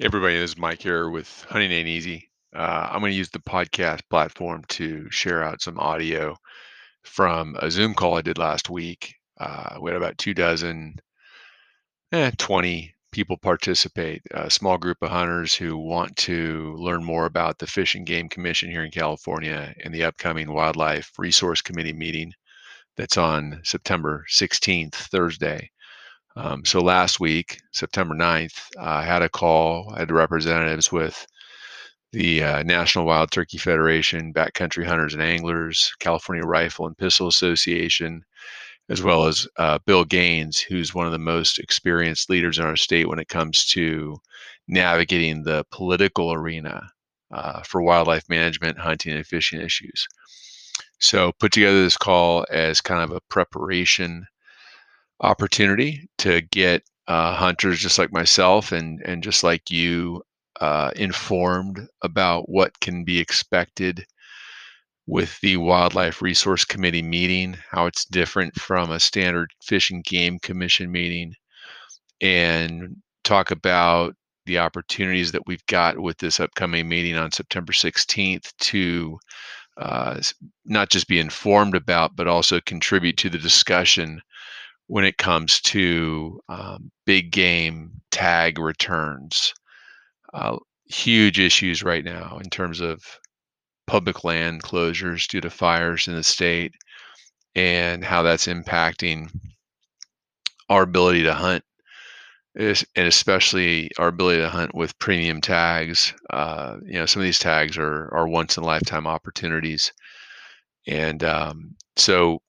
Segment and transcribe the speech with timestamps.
[0.00, 2.28] Hey everybody, this is Mike here with Hunting Ain't Easy.
[2.52, 6.36] Uh, I'm going to use the podcast platform to share out some audio
[7.04, 9.14] from a Zoom call I did last week.
[9.38, 10.96] Uh, we had about two dozen,
[12.10, 17.60] eh, 20 people participate, a small group of hunters who want to learn more about
[17.60, 22.32] the Fish and Game Commission here in California and the upcoming Wildlife Resource Committee meeting
[22.96, 25.70] that's on September 16th, Thursday.
[26.36, 31.26] Um, so last week, September 9th, I had a call, I had representatives with
[32.12, 38.24] the uh, National Wild Turkey Federation, Backcountry Hunters and Anglers, California Rifle and Pistol Association,
[38.88, 42.76] as well as uh, Bill Gaines, who's one of the most experienced leaders in our
[42.76, 44.16] state when it comes to
[44.68, 46.88] navigating the political arena
[47.32, 50.06] uh, for wildlife management, hunting, and fishing issues.
[51.00, 54.26] So, put together this call as kind of a preparation
[55.20, 60.22] opportunity to get uh, hunters just like myself and and just like you
[60.60, 64.04] uh, informed about what can be expected
[65.06, 70.38] with the Wildlife Resource Committee meeting, how it's different from a standard Fish and Game
[70.38, 71.34] Commission meeting,
[72.20, 74.14] and talk about
[74.46, 79.18] the opportunities that we've got with this upcoming meeting on September 16th to
[79.76, 80.20] uh,
[80.64, 84.20] not just be informed about, but also contribute to the discussion
[84.86, 89.54] when it comes to um, big game tag returns.
[90.32, 93.00] Uh, huge issues right now in terms of
[93.86, 96.72] public land closures due to fires in the state
[97.54, 99.30] and how that's impacting
[100.68, 101.62] our ability to hunt
[102.56, 107.38] and especially our ability to hunt with premium tags uh, you know some of these
[107.38, 109.92] tags are are once in a lifetime opportunities
[110.86, 112.40] and um, so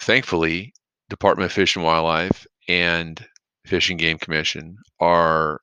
[0.00, 0.72] thankfully
[1.12, 3.22] department of fish and wildlife and
[3.66, 5.60] fish and game commission are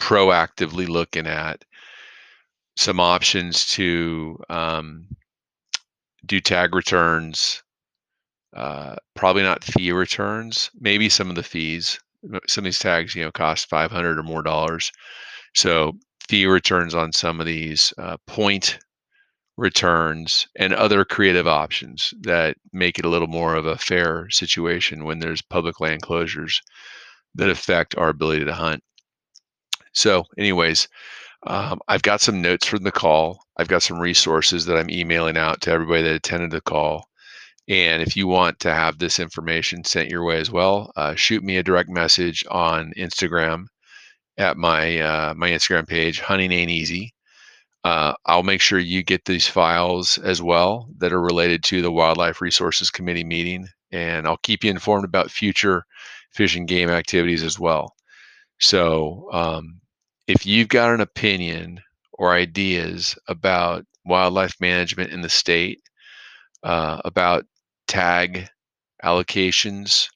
[0.00, 1.62] proactively looking at
[2.74, 5.06] some options to um,
[6.24, 7.62] do tag returns.
[8.56, 10.70] Uh, probably not fee returns.
[10.80, 11.98] Maybe some of the fees.
[12.46, 14.90] Some of these tags, you know, cost five hundred or more dollars.
[15.54, 15.92] So
[16.28, 18.78] fee returns on some of these uh, point
[19.58, 25.04] returns and other creative options that make it a little more of a fair situation
[25.04, 26.60] when there's public land closures
[27.34, 28.82] that affect our ability to hunt.
[29.92, 30.88] So, anyways,
[31.46, 33.42] um, I've got some notes from the call.
[33.56, 37.08] I've got some resources that I'm emailing out to everybody that attended the call.
[37.68, 41.42] And if you want to have this information sent your way as well, uh, shoot
[41.42, 43.66] me a direct message on Instagram
[44.38, 47.12] at my uh, my Instagram page, Hunting Ain't Easy.
[47.84, 51.92] Uh, I'll make sure you get these files as well that are related to the
[51.92, 55.84] Wildlife Resources Committee meeting, and I'll keep you informed about future
[56.32, 57.94] fish and game activities as well.
[58.60, 59.80] So, um,
[60.26, 61.80] if you've got an opinion
[62.12, 65.80] or ideas about wildlife management in the state,
[66.64, 67.44] uh, about
[67.86, 68.48] tag
[69.04, 70.08] allocations,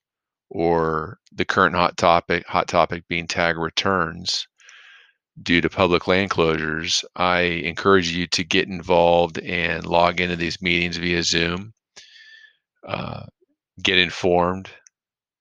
[0.50, 4.46] or the current hot topic hot topic being tag returns
[5.40, 10.60] due to public land closures, I encourage you to get involved and log into these
[10.60, 11.72] meetings via Zoom.
[12.86, 13.24] Uh,
[13.82, 14.68] get informed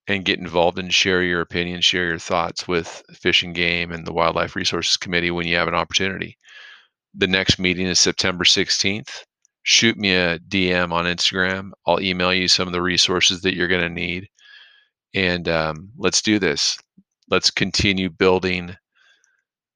[0.08, 4.06] and get involved and share your opinion, share your thoughts with Fish and Game and
[4.06, 6.38] the Wildlife Resources Committee when you have an opportunity.
[7.14, 9.24] The next meeting is September 16th.
[9.64, 11.72] Shoot me a DM on Instagram.
[11.86, 14.28] I'll email you some of the resources that you're going to need.
[15.14, 16.78] And um, let's do this.
[17.30, 18.76] Let's continue building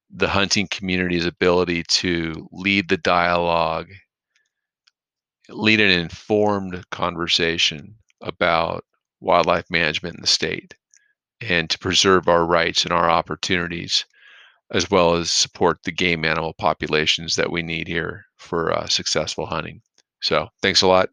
[0.09, 3.89] the hunting community's ability to lead the dialogue,
[5.49, 8.83] lead an informed conversation about
[9.19, 10.73] wildlife management in the state
[11.41, 14.05] and to preserve our rights and our opportunities,
[14.71, 19.45] as well as support the game animal populations that we need here for uh, successful
[19.45, 19.81] hunting.
[20.21, 21.09] So, thanks a lot.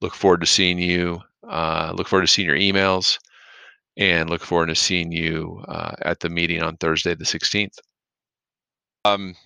[0.00, 1.20] Look forward to seeing you.
[1.48, 3.18] Uh, look forward to seeing your emails
[3.96, 7.78] and look forward to seeing you uh, at the meeting on Thursday, the 16th.
[9.04, 9.36] Um,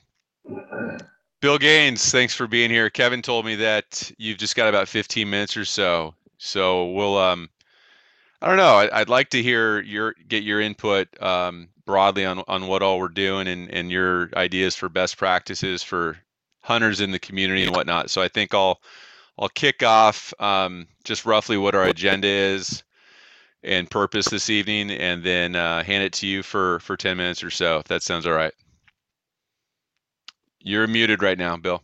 [1.40, 2.90] Bill Gaines, thanks for being here.
[2.90, 6.14] Kevin told me that you've just got about 15 minutes or so.
[6.38, 7.48] So we'll um,
[8.40, 8.88] I don't know.
[8.92, 12.98] I, would like to hear your get your input um, broadly on on what all
[12.98, 16.16] we're doing and and your ideas for best practices for
[16.62, 18.10] hunters in the community and whatnot.
[18.10, 18.80] So I think I'll
[19.38, 22.82] I'll kick off um, just roughly what our agenda is
[23.64, 27.42] and purpose this evening, and then uh, hand it to you for for 10 minutes
[27.42, 28.52] or so, if that sounds all right.
[30.60, 31.82] You're muted right now, Bill.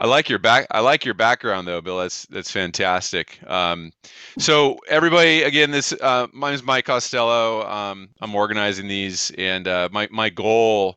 [0.00, 0.66] I like your back.
[0.70, 1.98] I like your background though, Bill.
[1.98, 3.38] That's that's fantastic.
[3.46, 3.92] Um,
[4.38, 7.68] so everybody, again, this uh, my name is Mike Costello.
[7.68, 10.96] Um, I'm organizing these, and uh, my my goal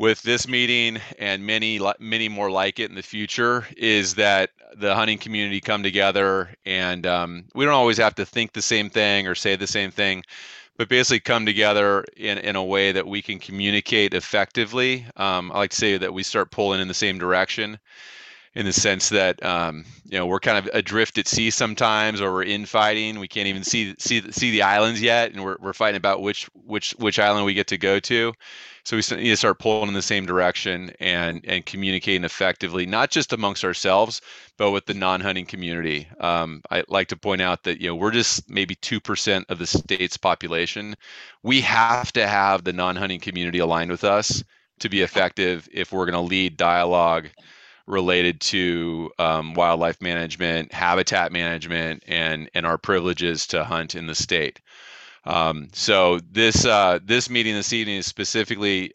[0.00, 4.96] with this meeting and many many more like it in the future is that the
[4.96, 9.28] hunting community come together, and um, we don't always have to think the same thing
[9.28, 10.24] or say the same thing
[10.78, 15.04] but basically come together in, in a way that we can communicate effectively.
[15.16, 17.78] Um, I like to say that we start pulling in the same direction
[18.54, 22.32] in the sense that um, you know we're kind of adrift at sea sometimes, or
[22.32, 23.18] we're infighting.
[23.18, 26.44] We can't even see see see the islands yet, and we're we're fighting about which
[26.54, 28.32] which which island we get to go to.
[28.88, 33.10] So we need to start pulling in the same direction and and communicating effectively, not
[33.10, 34.22] just amongst ourselves,
[34.56, 36.08] but with the non-hunting community.
[36.20, 39.58] Um, I like to point out that you know we're just maybe two percent of
[39.58, 40.96] the state's population.
[41.42, 44.42] We have to have the non-hunting community aligned with us
[44.78, 47.28] to be effective if we're going to lead dialogue
[47.86, 54.14] related to um, wildlife management, habitat management, and and our privileges to hunt in the
[54.14, 54.60] state.
[55.28, 58.92] Um, so this uh, this meeting this evening is specifically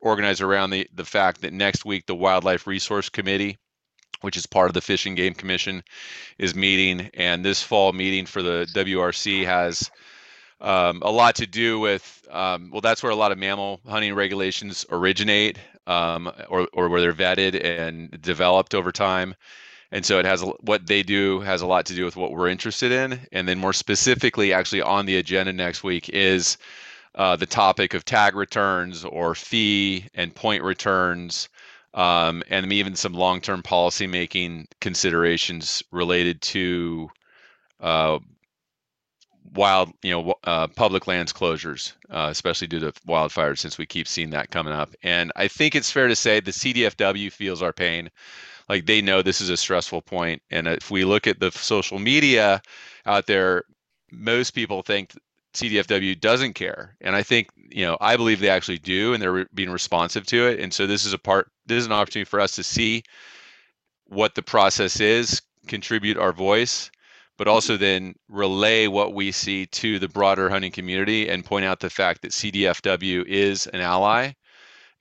[0.00, 3.58] organized around the the fact that next week the Wildlife Resource Committee,
[4.22, 5.84] which is part of the Fish and Game Commission,
[6.38, 9.90] is meeting, and this fall meeting for the WRC has
[10.62, 14.14] um, a lot to do with um, well that's where a lot of mammal hunting
[14.14, 19.34] regulations originate um, or, or where they're vetted and developed over time
[19.96, 22.48] and so it has what they do has a lot to do with what we're
[22.48, 26.58] interested in and then more specifically actually on the agenda next week is
[27.14, 31.48] uh, the topic of tag returns or fee and point returns
[31.94, 37.08] um, and even some long-term policy making considerations related to
[37.80, 38.18] uh,
[39.54, 44.06] wild, you know, uh, public lands closures, uh, especially due to wildfires, since we keep
[44.06, 44.94] seeing that coming up.
[45.02, 48.10] And I think it's fair to say the CDFW feels our pain.
[48.68, 50.42] Like they know this is a stressful point.
[50.50, 52.60] And if we look at the social media
[53.04, 53.64] out there,
[54.10, 55.12] most people think
[55.54, 56.96] CDFW doesn't care.
[57.00, 60.26] And I think, you know, I believe they actually do and they're re- being responsive
[60.26, 60.60] to it.
[60.60, 63.02] And so this is a part, this is an opportunity for us to see
[64.06, 66.90] what the process is, contribute our voice,
[67.38, 71.80] but also then relay what we see to the broader hunting community and point out
[71.80, 74.32] the fact that CDFW is an ally,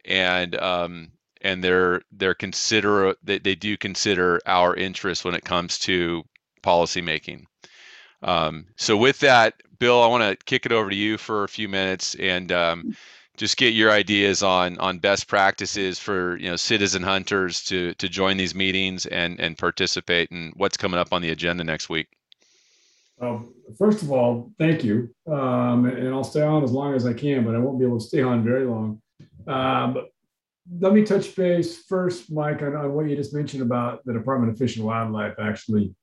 [0.03, 1.11] and um,
[1.45, 6.23] and they're they're consider they, they do consider our interests when it comes to
[6.63, 7.45] policy making.
[8.23, 11.47] Um, so with that, Bill, I want to kick it over to you for a
[11.47, 12.95] few minutes and um,
[13.37, 18.09] just get your ideas on on best practices for you know citizen hunters to to
[18.09, 22.07] join these meetings and and participate in what's coming up on the agenda next week.
[23.21, 25.13] Um, first of all, thank you.
[25.27, 27.99] Um, and I'll stay on as long as I can, but I won't be able
[27.99, 28.99] to stay on very long.
[29.47, 30.09] Um, but
[30.79, 34.51] let me touch base first, Mike, on, on, what you just mentioned about the Department
[34.51, 35.93] of Fish and Wildlife actually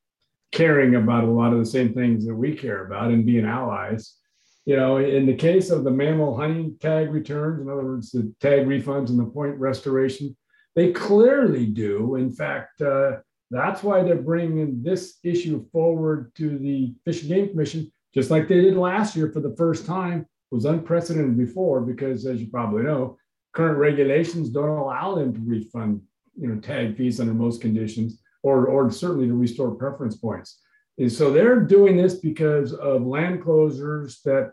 [0.53, 4.17] caring about a lot of the same things that we care about and being allies.
[4.65, 8.33] You know, in the case of the mammal hunting tag returns, in other words, the
[8.41, 10.37] tag refunds and the point restoration,
[10.77, 12.15] they clearly do.
[12.15, 13.17] In fact, uh,
[13.51, 18.47] that's why they're bringing this issue forward to the Fish and Game Commission, just like
[18.47, 20.21] they did last year for the first time.
[20.21, 23.19] It was unprecedented before because, as you probably know,
[23.53, 26.01] current regulations don't allow them to refund,
[26.39, 30.61] you know, tag fees under most conditions, or or certainly to restore preference points.
[30.99, 34.53] And so they're doing this because of land closures that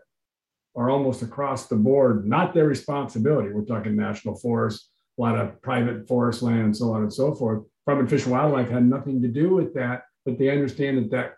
[0.75, 3.49] are almost across the board, not their responsibility.
[3.49, 7.33] We're talking national forests, a lot of private forest land, and so on and so
[7.33, 7.63] forth.
[7.87, 11.33] Of Fish and Wildlife had nothing to do with that, but they understand that that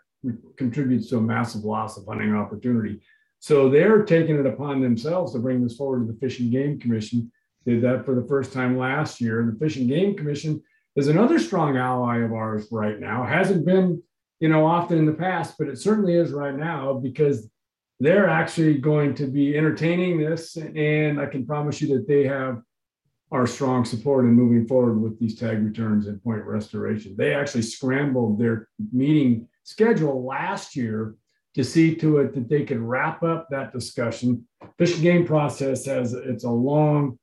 [0.58, 3.00] contributes to a massive loss of hunting opportunity.
[3.38, 6.78] So they're taking it upon themselves to bring this forward to the Fish and Game
[6.78, 7.32] Commission.
[7.66, 9.44] Did that for the first time last year.
[9.50, 10.62] The Fish and Game Commission
[10.96, 13.24] is another strong ally of ours right now.
[13.24, 14.02] Hasn't been,
[14.40, 17.48] you know, often in the past, but it certainly is right now because
[18.00, 20.56] they're actually going to be entertaining this.
[20.56, 22.60] And I can promise you that they have
[23.30, 27.14] our strong support in moving forward with these tag returns and point restoration.
[27.16, 31.14] They actually scrambled their meeting schedule last year
[31.54, 34.46] to see to it that they could wrap up that discussion.
[34.78, 37.18] Fish and game process has it's a long,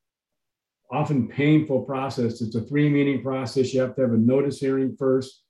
[0.91, 2.41] often painful process.
[2.41, 3.73] It's a three meeting process.
[3.73, 5.43] You have to have a notice hearing first.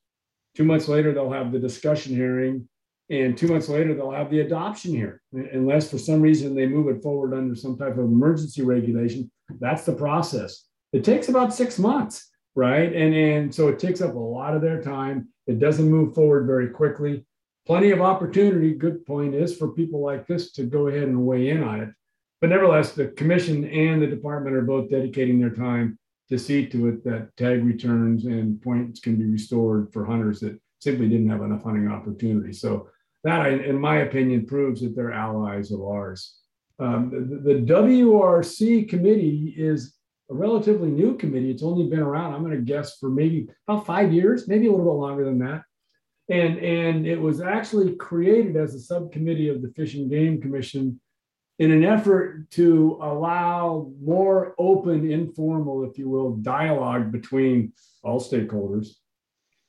[0.56, 2.68] Two months later, they'll have the discussion hearing.
[3.10, 5.22] And two months later, they'll have the adoption here.
[5.32, 9.84] Unless for some reason they move it forward under some type of emergency regulation, that's
[9.86, 10.66] the process.
[10.94, 12.94] It takes about six months, right?
[12.94, 15.30] And, and so it takes up a lot of their time.
[15.48, 17.26] It doesn't move forward very quickly.
[17.66, 21.50] Plenty of opportunity, good point is, for people like this to go ahead and weigh
[21.50, 21.90] in on it.
[22.42, 26.88] But nevertheless, the commission and the department are both dedicating their time to see to
[26.88, 31.42] it that tag returns and points can be restored for hunters that simply didn't have
[31.42, 32.54] enough hunting opportunity.
[32.54, 32.90] So
[33.24, 36.36] that, in my opinion, proves that they're allies of ours.
[36.80, 39.96] Um, the, the, WRC committee is
[40.32, 41.52] a relatively new committee.
[41.52, 44.72] It's only been around, I'm going to guess, for maybe about five years, maybe a
[44.72, 45.64] little bit longer than that.
[46.30, 51.02] And, and it was actually created as a subcommittee of the Fish and Game Commission
[51.60, 58.96] in an effort to allow more open, informal, if you will, dialogue between all stakeholders,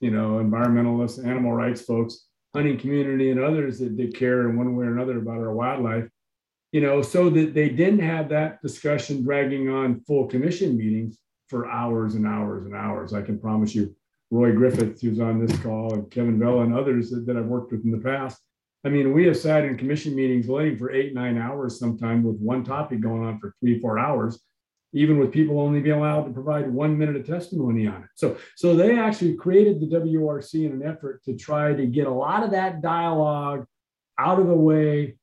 [0.01, 4.77] you know, environmentalists, animal rights folks, hunting community, and others that, that care in one
[4.77, 6.09] way or another about our wildlife
[6.73, 11.19] you know, so that they didn't have that discussion dragging on full commission meetings
[11.49, 13.13] for hours and hours and hours.
[13.13, 13.95] I can promise you,
[14.31, 17.73] Roy Griffith, who's on this call, and Kevin Vela and others that, that I've worked
[17.73, 18.41] with in the past.
[18.85, 22.37] I mean, we have sat in commission meetings waiting for eight, nine hours sometimes with
[22.37, 24.41] one topic going on for three, four hours,
[24.93, 28.09] even with people only being allowed to provide one minute of testimony on it.
[28.15, 32.11] So, so they actually created the WRC in an effort to try to get a
[32.11, 33.67] lot of that dialogue
[34.19, 35.17] out of the way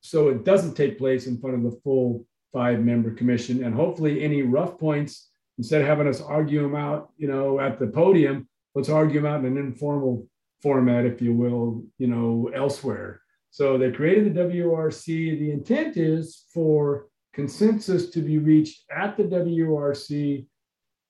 [0.00, 3.64] so it doesn't take place in front of the full five member commission.
[3.64, 7.80] And hopefully, any rough points, instead of having us argue them out, you know, at
[7.80, 10.28] the podium, let's argue them out in an informal
[10.62, 13.20] format, if you will, you know, elsewhere.
[13.50, 15.38] So they created the WRC.
[15.38, 20.46] The intent is for consensus to be reached at the WRC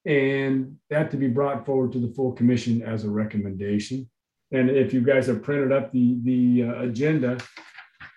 [0.05, 4.09] and that to be brought forward to the full commission as a recommendation.
[4.53, 7.39] And if you guys have printed up the, the uh, agenda,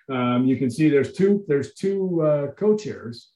[0.08, 3.30] um, you can see there's two there's two uh, co-chairs.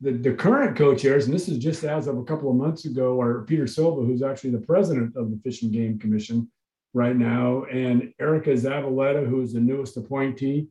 [0.00, 3.20] The, the current co-chairs, and this is just as of a couple of months ago,
[3.20, 6.48] are Peter Silva, who's actually the president of the Fish and Game Commission
[6.94, 10.68] right now, and Erika Zavaleta, who is the newest appointee.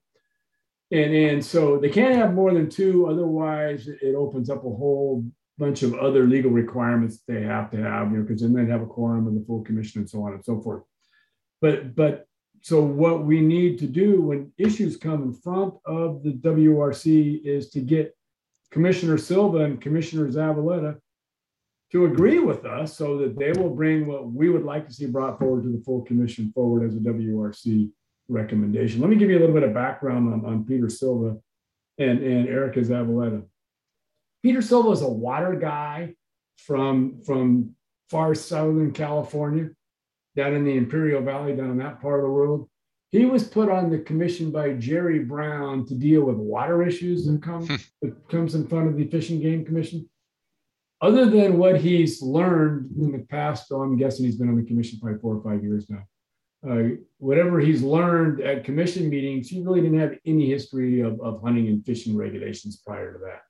[0.92, 5.26] And, and so they can't have more than two, otherwise it opens up a whole
[5.58, 8.82] bunch of other legal requirements they have to have, you know, because then they'd have
[8.82, 10.84] a quorum and the full commission and so on and so forth.
[11.62, 12.28] But but
[12.62, 17.70] so what we need to do when issues come in front of the WRC is
[17.72, 18.16] to get
[18.72, 21.00] Commissioner Silva and Commissioner Zavaleta
[21.92, 25.06] to agree with us so that they will bring what we would like to see
[25.06, 27.90] brought forward to the full commission forward as a WRC
[28.28, 29.00] recommendation.
[29.00, 31.38] Let me give you a little bit of background on, on Peter Silva
[31.98, 33.44] and, and Erika Zavaleta.
[34.44, 36.14] Peter Silva is a water guy
[36.58, 37.76] from, from
[38.10, 39.70] far southern California
[40.36, 42.70] down in the Imperial Valley, down in that part of the world.
[43.10, 47.42] He was put on the commission by Jerry Brown to deal with water issues that
[47.42, 47.76] come hmm.
[48.02, 50.08] that comes in front of the Fish and Game Commission.
[51.00, 54.66] Other than what he's learned in the past, oh, I'm guessing he's been on the
[54.66, 56.04] commission probably four or five years now.
[56.68, 61.42] Uh, whatever he's learned at commission meetings, he really didn't have any history of, of
[61.44, 63.42] hunting and fishing regulations prior to that.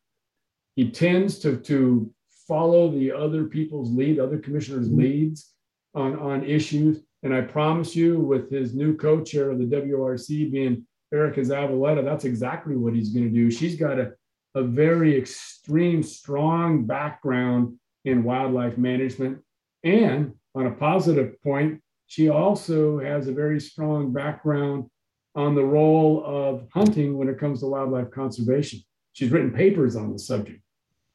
[0.75, 2.13] He tends to, to
[2.47, 5.53] follow the other people's lead, other commissioners' leads
[5.95, 6.99] on, on issues.
[7.23, 12.25] And I promise you, with his new co-chair of the WRC being Erika Zavaleta, that's
[12.25, 13.49] exactly what he's going to do.
[13.49, 14.11] She's got a,
[14.57, 19.39] a very extreme, strong background in wildlife management.
[19.83, 24.89] And on a positive point, she also has a very strong background
[25.35, 28.79] on the role of hunting when it comes to wildlife conservation.
[29.13, 30.61] She's written papers on the subject.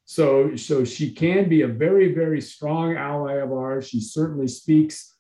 [0.04, 3.88] So, so she can be a very, very strong ally of ours.
[3.88, 5.14] She certainly speaks,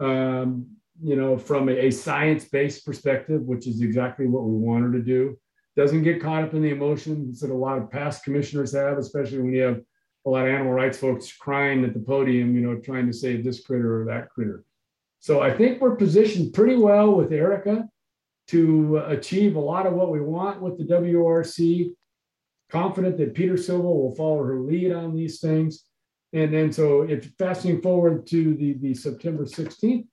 [0.00, 0.66] um,
[1.02, 5.02] you know, from a, a science-based perspective, which is exactly what we want her to
[5.02, 5.38] do.
[5.76, 9.38] Doesn't get caught up in the emotions that a lot of past commissioners have, especially
[9.38, 9.80] when you have
[10.26, 13.44] a lot of animal rights folks crying at the podium, you know, trying to save
[13.44, 14.64] this critter or that critter.
[15.18, 17.88] So I think we're positioned pretty well with Erika
[18.48, 21.92] to achieve a lot of what we want with the WRC
[22.70, 25.84] confident that Peter Silva will follow her lead on these things.
[26.32, 30.06] And then so if fasting forward to the, the September 16th,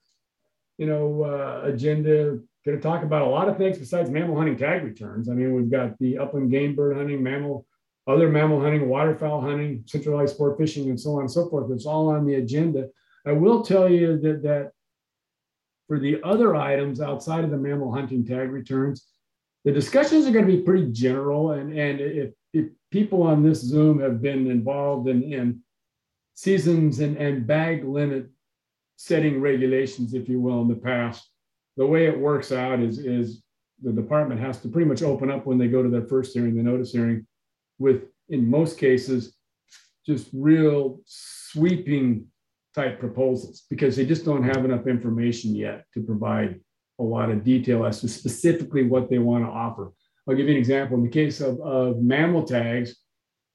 [0.77, 4.57] you know, uh, agenda, going to talk about a lot of things besides mammal hunting
[4.57, 5.29] tag returns.
[5.29, 7.65] I mean, we've got the upland game bird hunting, mammal,
[8.07, 11.71] other mammal hunting, waterfowl hunting, centralized sport fishing, and so on and so forth.
[11.71, 12.89] It's all on the agenda.
[13.25, 14.71] I will tell you that, that
[15.87, 19.07] for the other items outside of the mammal hunting tag returns,
[19.65, 21.51] the discussions are going to be pretty general.
[21.51, 25.59] And, and if if people on this Zoom have been involved in, in
[26.33, 28.29] seasons and, and bag limit
[28.97, 31.30] setting regulations, if you will, in the past,
[31.81, 33.41] the way it works out is, is
[33.81, 36.55] the department has to pretty much open up when they go to their first hearing,
[36.55, 37.25] the notice hearing,
[37.79, 39.35] with, in most cases,
[40.05, 42.27] just real sweeping
[42.75, 46.59] type proposals because they just don't have enough information yet to provide
[46.99, 49.91] a lot of detail as to specifically what they want to offer.
[50.29, 50.97] I'll give you an example.
[50.97, 52.95] In the case of, of mammal tags,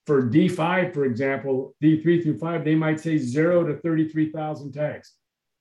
[0.04, 5.12] for D5, for example, D3 through 5, they might say zero to 33,000 tags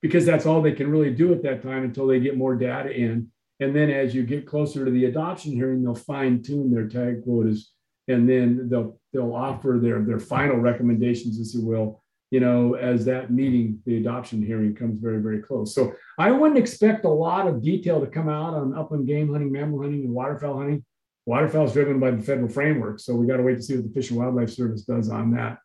[0.02, 2.92] because that's all they can really do at that time until they get more data
[2.92, 3.30] in.
[3.60, 7.24] And then as you get closer to the adoption hearing, they'll fine tune their tag
[7.24, 7.72] quotas
[8.08, 13.06] and then they'll they'll offer their their final recommendations, as you will, you know, as
[13.06, 15.74] that meeting, the adoption hearing comes very, very close.
[15.74, 19.52] So I wouldn't expect a lot of detail to come out on upland game hunting,
[19.52, 20.86] mammal hunting, and waterfowl hunting
[21.26, 23.86] Waterfowl is driven by the federal framework, so we got to wait to see what
[23.86, 25.58] the Fish and Wildlife Service does on that.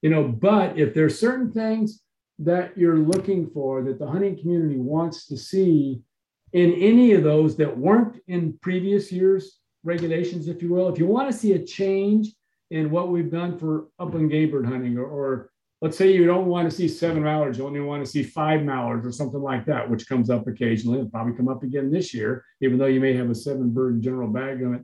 [0.00, 2.02] You know, but if there's certain things
[2.38, 6.02] that you're looking for that the hunting community wants to see
[6.52, 11.06] in any of those that weren't in previous years regulations, if you will, if you
[11.06, 12.34] want to see a change
[12.70, 16.46] in what we've done for upland game bird hunting, or, or let's say you don't
[16.46, 19.64] want to see seven mallards, you only want to see five mallards or something like
[19.64, 20.98] that, which comes up occasionally.
[20.98, 24.02] It'll probably come up again this year, even though you may have a seven bird
[24.02, 24.82] general bag limit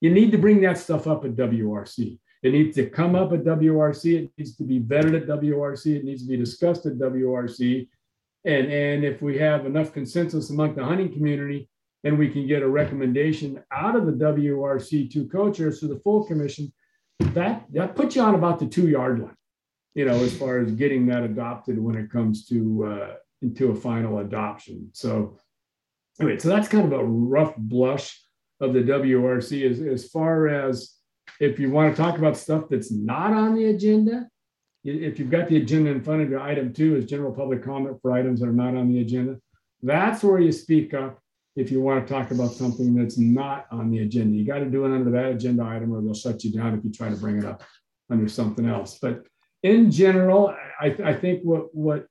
[0.00, 2.18] you need to bring that stuff up at WRC.
[2.42, 4.24] It needs to come up at WRC.
[4.24, 5.96] It needs to be vetted at WRC.
[5.96, 7.88] It needs to be discussed at WRC.
[8.44, 11.68] And, and if we have enough consensus among the hunting community
[12.04, 16.24] and we can get a recommendation out of the WRC two co-chairs to the full
[16.24, 16.72] commission,
[17.32, 19.36] that, that puts you on about the two yard line,
[19.94, 23.74] you know, as far as getting that adopted when it comes to uh, into a
[23.74, 24.90] final adoption.
[24.92, 25.38] So
[26.20, 28.22] anyway, so that's kind of a rough blush
[28.60, 30.95] of the WRC as, as far as
[31.40, 34.28] if you want to talk about stuff that's not on the agenda,
[34.84, 37.98] if you've got the agenda in front of you, item two is general public comment
[38.00, 39.36] for items that are not on the agenda.
[39.82, 41.18] That's where you speak up
[41.56, 44.36] if you want to talk about something that's not on the agenda.
[44.36, 46.84] You got to do it under that agenda item or they'll shut you down if
[46.84, 47.62] you try to bring it up
[48.10, 48.98] under something else.
[49.00, 49.24] But
[49.62, 52.06] in general, I, I think what, what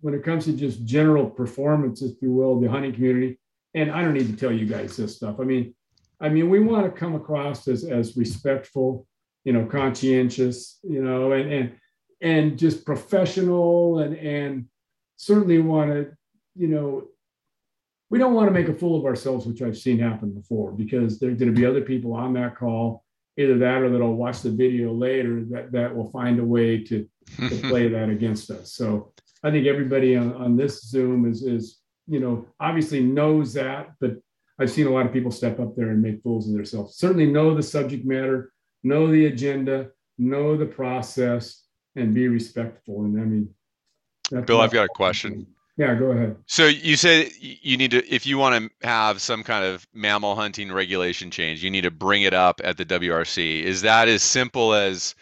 [0.00, 3.38] when it comes to just general performance, if you will, the hunting community,
[3.74, 5.36] and I don't need to tell you guys this stuff.
[5.40, 5.74] I mean,
[6.22, 9.06] I mean, we want to come across as as respectful,
[9.44, 11.72] you know, conscientious, you know, and and
[12.20, 14.66] and just professional, and and
[15.16, 16.10] certainly want to,
[16.54, 17.08] you know,
[18.08, 21.18] we don't want to make a fool of ourselves, which I've seen happen before, because
[21.18, 23.04] there's going to be other people on that call,
[23.36, 27.08] either that or that'll watch the video later that that will find a way to,
[27.48, 28.72] to play that against us.
[28.72, 33.92] So I think everybody on, on this Zoom is is you know, obviously knows that,
[34.00, 34.16] but
[34.62, 36.96] I've seen a lot of people step up there and make fools of themselves.
[36.96, 38.52] Certainly know the subject matter,
[38.84, 41.64] know the agenda, know the process,
[41.96, 43.04] and be respectful.
[43.04, 43.48] And I mean,
[44.46, 45.46] Bill, I've got a question.
[45.76, 46.36] Yeah, go ahead.
[46.46, 50.36] So you said you need to, if you want to have some kind of mammal
[50.36, 53.62] hunting regulation change, you need to bring it up at the WRC.
[53.62, 55.14] Is that as simple as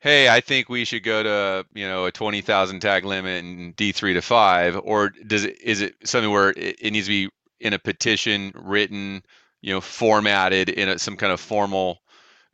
[0.00, 3.76] hey, I think we should go to you know a twenty thousand tag limit and
[3.76, 7.10] D three to five, or does it is it something where it, it needs to
[7.10, 7.30] be
[7.62, 9.22] in a petition written,
[9.60, 11.98] you know, formatted in a, some kind of formal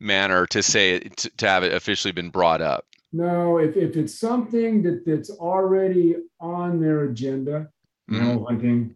[0.00, 2.84] manner to say to, to have it officially been brought up?
[3.12, 7.68] No, if, if it's something that, that's already on their agenda,
[8.08, 8.44] you know, mm-hmm.
[8.44, 8.94] hunting,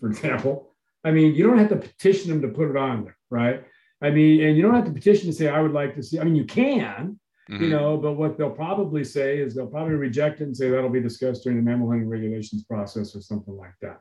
[0.00, 3.16] for example, I mean, you don't have to petition them to put it on there,
[3.30, 3.64] right?
[4.00, 6.18] I mean, and you don't have to petition to say, I would like to see,
[6.18, 7.64] I mean, you can, Mm-hmm.
[7.64, 10.88] You know, but what they'll probably say is they'll probably reject it and say that'll
[10.88, 14.00] be discussed during the mammal hunting regulations process or something like that,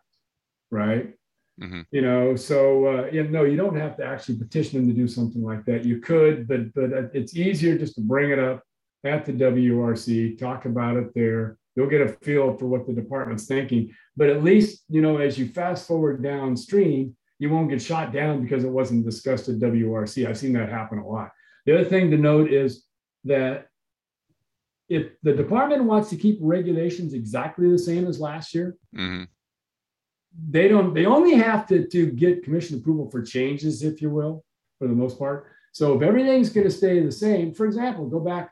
[0.70, 1.14] right?
[1.60, 1.82] Mm-hmm.
[1.92, 5.08] You know, so uh, you know, you don't have to actually petition them to do
[5.08, 5.86] something like that.
[5.86, 8.64] You could, but but it's easier just to bring it up
[9.04, 11.58] at the WRC, talk about it there.
[11.76, 13.94] You'll get a feel for what the department's thinking.
[14.18, 18.44] But at least, you know, as you fast forward downstream, you won't get shot down
[18.44, 20.28] because it wasn't discussed at WRC.
[20.28, 21.32] I've seen that happen a lot.
[21.66, 22.86] The other thing to note is
[23.24, 23.68] that
[24.90, 29.24] if the department wants to keep regulations exactly the same as last year, mm-hmm.
[30.50, 30.94] They don't.
[30.94, 34.44] They only have to to get commission approval for changes, if you will,
[34.80, 35.48] for the most part.
[35.74, 38.52] So if everything's going to stay the same, for example, go back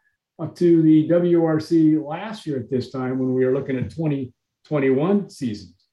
[0.56, 5.88] to the WRC last year at this time when we were looking at 2021 seasons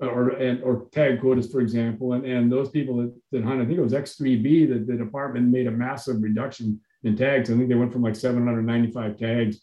[0.00, 3.60] uh, or and, or tag quotas, for example, and, and those people that, that hunt,
[3.60, 7.50] I think it was X3B that the department made a massive reduction in tags.
[7.50, 9.60] I think they went from like 795 tags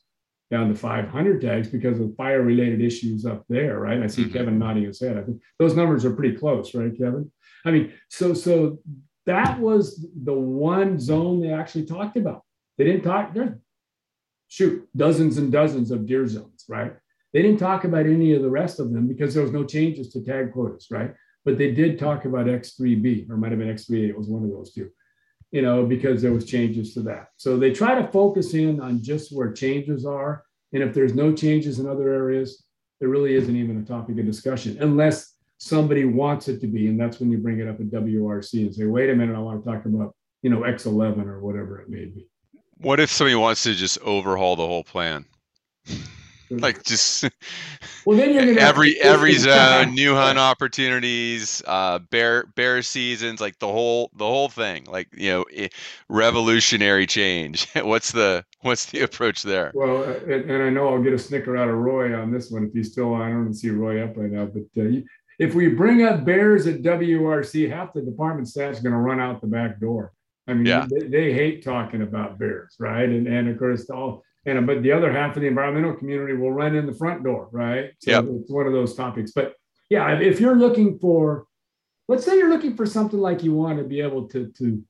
[0.52, 4.02] down to 500 tags because of fire related issues up there, right?
[4.02, 4.34] I see mm-hmm.
[4.34, 5.18] Kevin nodding his head.
[5.18, 7.32] I think those numbers are pretty close, right, Kevin?
[7.66, 8.80] I mean, so so
[9.26, 12.44] that was the one zone they actually talked about.
[12.78, 13.34] They didn't talk.
[13.34, 13.58] There's
[14.48, 16.94] shoot dozens and dozens of deer zones, right?
[17.34, 20.10] They didn't talk about any of the rest of them because there was no changes
[20.14, 21.14] to tag quotas, right?
[21.44, 24.10] But they did talk about X3B, or might have been X3A.
[24.10, 24.90] It was one of those two
[25.52, 27.30] you know, because there was changes to that.
[27.38, 30.44] So they try to focus in on just where changes are.
[30.74, 32.66] And if there's no changes in other areas,
[33.00, 36.88] there really isn't even a topic of discussion unless somebody wants it to be.
[36.88, 39.40] And that's when you bring it up at WRC and say, wait a minute, I
[39.40, 42.28] want to talk about, you know, X11 or whatever it may be.
[42.78, 45.26] What if somebody wants to just overhaul the whole plan?
[46.50, 47.30] like just
[48.06, 53.60] well, then you're gonna every every zone, new hunt opportunities, uh, bear bear seasons, like
[53.60, 55.68] the whole the whole thing, like you know,
[56.10, 57.68] revolutionary change.
[57.76, 59.72] what's the what's the approach there?
[59.74, 62.52] Well, uh, and, and, I know I'll get a snicker out of Roy on this
[62.52, 63.16] one if he's still.
[63.16, 65.02] I don't see Roy up right now, but uh,
[65.40, 69.42] if we bring up bears at WRC, half the department staff's going to run out
[69.42, 70.14] the back door.
[70.48, 70.86] I mean, yeah.
[70.90, 73.10] they, they, hate talking about bears, right?
[73.10, 76.52] And and of course, all and but the other half of the environmental community will
[76.52, 77.92] run in the front door, right?
[78.00, 78.26] So yep.
[78.28, 79.32] it's one of those topics.
[79.32, 79.56] But
[79.90, 81.46] yeah, if you're looking for,
[82.08, 84.84] let's say you're looking for something like you want to be able to to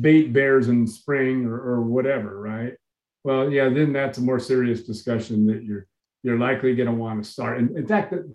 [0.00, 2.74] bait bears in spring or, or whatever, right?
[3.24, 5.86] Well, yeah, then that's a more serious discussion that you're
[6.22, 7.58] you're likely going to want to start.
[7.58, 8.34] And in fact, the,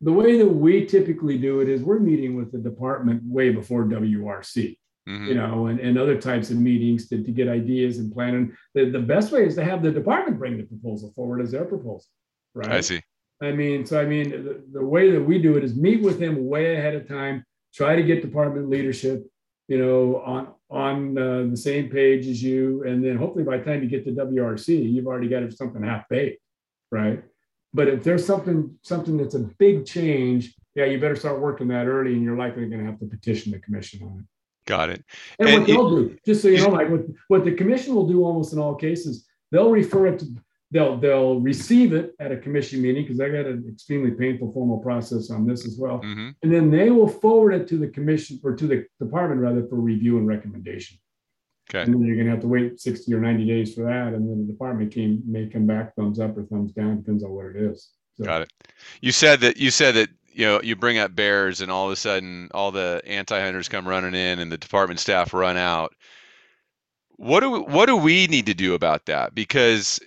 [0.00, 3.84] the way that we typically do it is we're meeting with the department way before
[3.84, 4.76] WRC
[5.08, 5.26] mm-hmm.
[5.26, 8.34] you know, and, and other types of meetings to, to get ideas and plan.
[8.34, 11.50] And the, the best way is to have the department bring the proposal forward as
[11.50, 12.06] their proposal,
[12.54, 12.70] right?
[12.70, 13.02] I see.
[13.42, 16.20] I mean, so I mean, the, the way that we do it is meet with
[16.20, 19.26] them way ahead of time, try to get department leadership,
[19.68, 23.64] you know, on on uh, the same page as you, and then hopefully by the
[23.64, 26.40] time you get to WRC, you've already got something half baked,
[26.90, 27.22] right?
[27.74, 31.86] But if there's something something that's a big change, yeah, you better start working that
[31.86, 34.24] early, and you're likely going to have to petition the commission on it.
[34.66, 35.04] Got it.
[35.38, 38.06] And, and what they'll do, just so you know, like what, what the commission will
[38.06, 40.26] do almost in all cases, they'll refer it to
[40.72, 44.78] they'll they'll receive it at a commission meeting because I got an extremely painful formal
[44.78, 45.98] process on this as well.
[45.98, 46.30] Mm-hmm.
[46.42, 49.76] And then they will forward it to the commission or to the department rather for
[49.76, 50.98] review and recommendation.
[51.70, 51.82] Okay.
[51.82, 54.14] And then you're gonna have to wait 60 or 90 days for that.
[54.14, 57.30] And then the department can may come back thumbs up or thumbs down, depends on
[57.30, 57.90] what it is.
[58.14, 58.24] So.
[58.24, 58.52] Got it.
[59.00, 61.92] You said that you said that you know, you bring up bears and all of
[61.92, 65.94] a sudden all the anti-hunters come running in and the department staff run out.
[67.16, 69.34] What do we, what do we need to do about that?
[69.34, 70.00] Because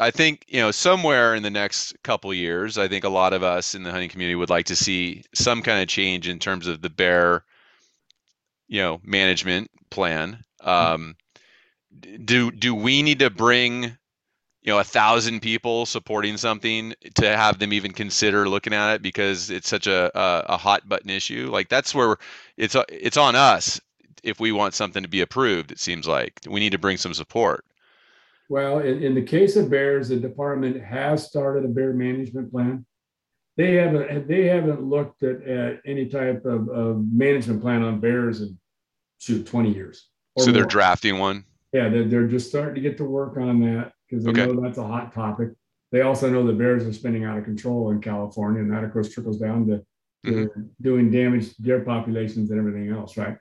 [0.00, 3.42] I think, you know, somewhere in the next couple years, I think a lot of
[3.42, 6.66] us in the hunting community would like to see some kind of change in terms
[6.66, 7.44] of the bear,
[8.66, 10.44] you know, management plan.
[10.62, 10.68] Mm-hmm.
[10.68, 11.16] Um,
[12.24, 13.96] do do we need to bring
[14.64, 19.02] you know a thousand people supporting something to have them even consider looking at it
[19.02, 21.50] because it's such a a, a hot button issue.
[21.52, 22.16] Like that's where
[22.56, 23.80] it's it's on us
[24.22, 26.40] if we want something to be approved it seems like.
[26.48, 27.64] We need to bring some support.
[28.48, 32.86] Well in, in the case of bears the department has started a bear management plan.
[33.58, 38.40] They haven't they haven't looked at, at any type of, of management plan on bears
[38.40, 38.58] in
[39.18, 40.68] shoot 20 years so they're more.
[40.68, 41.44] drafting one?
[41.74, 44.52] Yeah they're, they're just starting to get to work on that because they okay.
[44.52, 45.50] know that's a hot topic.
[45.90, 48.92] They also know the bears are spinning out of control in California, and that of
[48.92, 49.84] course trickles down to,
[50.26, 50.62] mm-hmm.
[50.80, 53.36] doing damage to deer populations and everything else, right?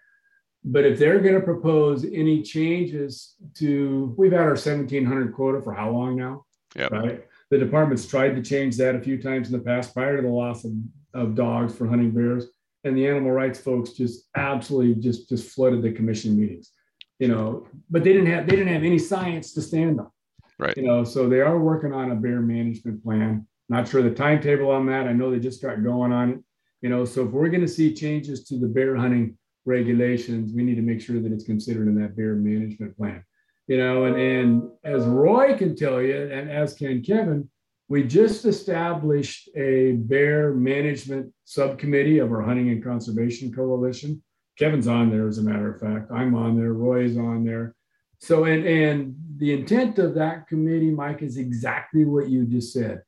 [0.65, 5.73] But if they're going to propose any changes to, we've had our 1700 quota for
[5.73, 6.45] how long now?
[6.75, 6.91] Yep.
[6.91, 7.27] Right.
[7.51, 10.29] The department's tried to change that a few times in the past prior to the
[10.29, 10.71] loss of,
[11.13, 12.47] of dogs for hunting bears.
[12.86, 16.71] And the animal rights folks just absolutely just just flooded the commission meetings,
[17.17, 17.65] you know.
[17.89, 20.12] But they didn't have they didn't have any science to stand on.
[20.59, 20.75] Right.
[20.77, 23.47] You know, so they are working on a bear management plan.
[23.69, 25.07] Not sure the timetable on that.
[25.07, 26.39] I know they just got going on it.
[26.81, 30.63] You know, so if we're going to see changes to the bear hunting regulations, we
[30.63, 33.23] need to make sure that it's considered in that bear management plan.
[33.67, 37.49] You know, and, and as Roy can tell you, and as can Kevin,
[37.87, 44.21] we just established a bear management subcommittee of our hunting and conservation coalition.
[44.57, 46.11] Kevin's on there, as a matter of fact.
[46.11, 46.73] I'm on there.
[46.73, 47.75] Roy's on there.
[48.23, 53.01] So, and, and the intent of that committee, Mike, is exactly what you just said.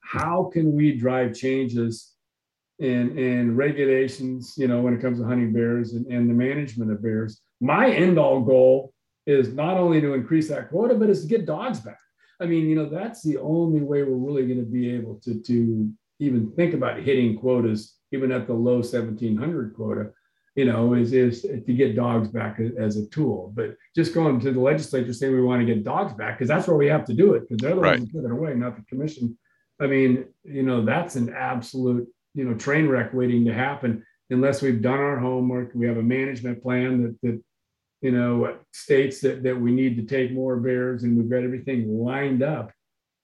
[0.00, 2.14] How can we drive changes
[2.80, 6.90] in, in regulations, you know, when it comes to hunting bears and, and the management
[6.90, 7.40] of bears?
[7.60, 8.92] My end all goal
[9.28, 12.00] is not only to increase that quota, but is to get dogs back.
[12.40, 15.40] I mean, you know, that's the only way we're really going to be able to,
[15.40, 20.10] to even think about hitting quotas, even at the low 1700 quota
[20.54, 23.52] you know, is is to get dogs back as a tool.
[23.54, 26.68] But just going to the legislature saying we want to get dogs back because that's
[26.68, 27.98] where we have to do it because they're the right.
[27.98, 29.38] ones put it away, not the commission.
[29.80, 34.62] I mean, you know, that's an absolute you know train wreck waiting to happen unless
[34.62, 35.72] we've done our homework.
[35.74, 37.42] We have a management plan that that
[38.02, 41.98] you know states that that we need to take more bears and we've got everything
[41.98, 42.72] lined up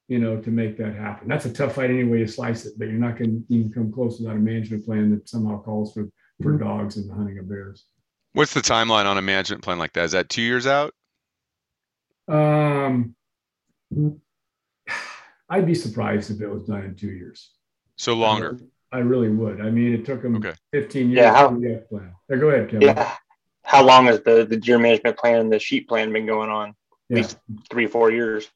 [0.09, 1.27] you know, to make that happen.
[1.27, 3.93] That's a tough fight anyway you slice it, but you're not going to even come
[3.93, 6.09] close without a management plan that somehow calls for
[6.41, 7.85] for dogs and the hunting of bears.
[8.33, 10.05] What's the timeline on a management plan like that?
[10.05, 10.93] Is that two years out?
[12.27, 13.15] Um,
[15.49, 17.51] I'd be surprised if it was done in two years.
[17.95, 18.59] So longer.
[18.91, 19.61] I, I really would.
[19.61, 20.53] I mean, it took them okay.
[20.71, 22.13] 15 years yeah, how, to plan.
[22.29, 22.87] Yeah, go ahead, Kevin.
[22.87, 23.15] Yeah.
[23.63, 26.75] How long has the, the deer management plan and the sheep plan been going on?
[27.09, 27.17] yeah.
[27.17, 27.37] least
[27.69, 28.49] three, four years.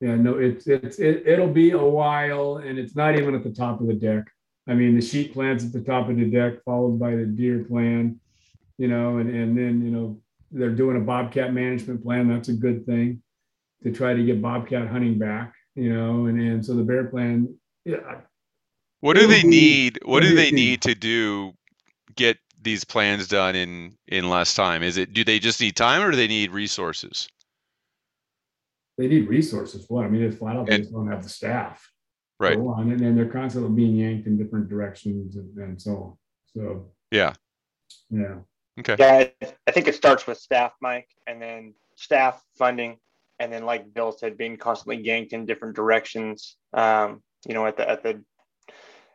[0.00, 3.50] Yeah, no, it's it's it, it'll be a while, and it's not even at the
[3.50, 4.24] top of the deck.
[4.68, 7.64] I mean, the sheep plant's at the top of the deck, followed by the deer
[7.64, 8.18] plan,
[8.78, 12.28] you know, and and then you know they're doing a bobcat management plan.
[12.28, 13.22] That's a good thing
[13.82, 17.54] to try to get bobcat hunting back, you know, and and so the bear plan.
[17.84, 18.20] Yeah.
[19.00, 20.00] What do they need?
[20.04, 21.52] What do they need to do?
[22.16, 24.82] Get these plans done in in less time?
[24.82, 27.28] Is it do they just need time or do they need resources?
[28.98, 29.84] They need resources.
[29.88, 31.88] What I mean, it's flat out they just don't have the staff.
[32.38, 32.58] Right.
[32.58, 36.16] On, and, then they're constantly being yanked in different directions and, and so on.
[36.54, 37.32] So yeah.
[38.10, 38.36] Yeah.
[38.78, 38.96] Okay.
[38.98, 42.98] Yeah, I think it starts with staff, Mike, and then staff funding,
[43.38, 46.56] and then like Bill said, being constantly yanked in different directions.
[46.74, 48.22] Um, you know, at the at the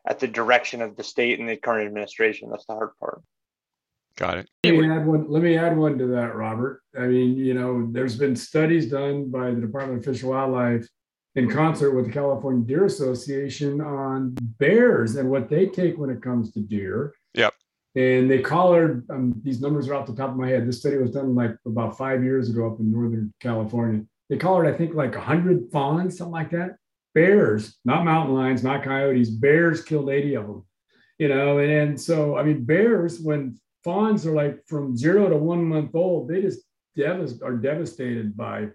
[0.08, 2.50] at the direction of the state and the current administration.
[2.50, 3.22] That's the hard part.
[4.18, 4.50] Got it.
[4.64, 5.30] Let me add one.
[5.30, 6.82] Let me add one to that, Robert.
[6.98, 10.88] I mean, you know, there's been studies done by the Department of Fish and Wildlife
[11.36, 16.22] in concert with the California Deer Association on bears and what they take when it
[16.22, 17.14] comes to deer.
[17.34, 17.54] Yep.
[17.96, 20.68] And they collared um, these numbers are off the top of my head.
[20.68, 24.04] This study was done like about five years ago up in Northern California.
[24.30, 26.78] They collared, I think, like 100 fawns, something like that.
[27.14, 29.30] Bears, not mountain lions, not coyotes.
[29.30, 30.66] Bears killed 80 of them.
[31.18, 35.38] You know, and, and so I mean, bears when fawns are like from zero to
[35.38, 36.62] one month old, they just
[36.98, 38.70] devast- are devastated by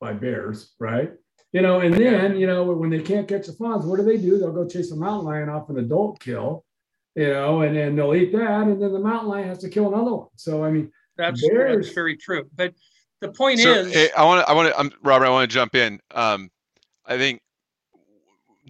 [0.00, 1.12] by bears, right?
[1.52, 4.18] You know, and then you know when they can't catch the fawns, what do they
[4.18, 4.38] do?
[4.38, 6.64] They'll go chase a mountain lion off an adult kill,
[7.14, 9.92] you know, and then they'll eat that, and then the mountain lion has to kill
[9.92, 10.28] another one.
[10.36, 12.48] So I mean, that's bears, that's very true.
[12.54, 12.74] But
[13.20, 15.26] the point so, is, hey, I want to, I want to, I'm Robert.
[15.26, 16.00] I want to jump in.
[16.10, 16.50] Um,
[17.06, 17.40] I think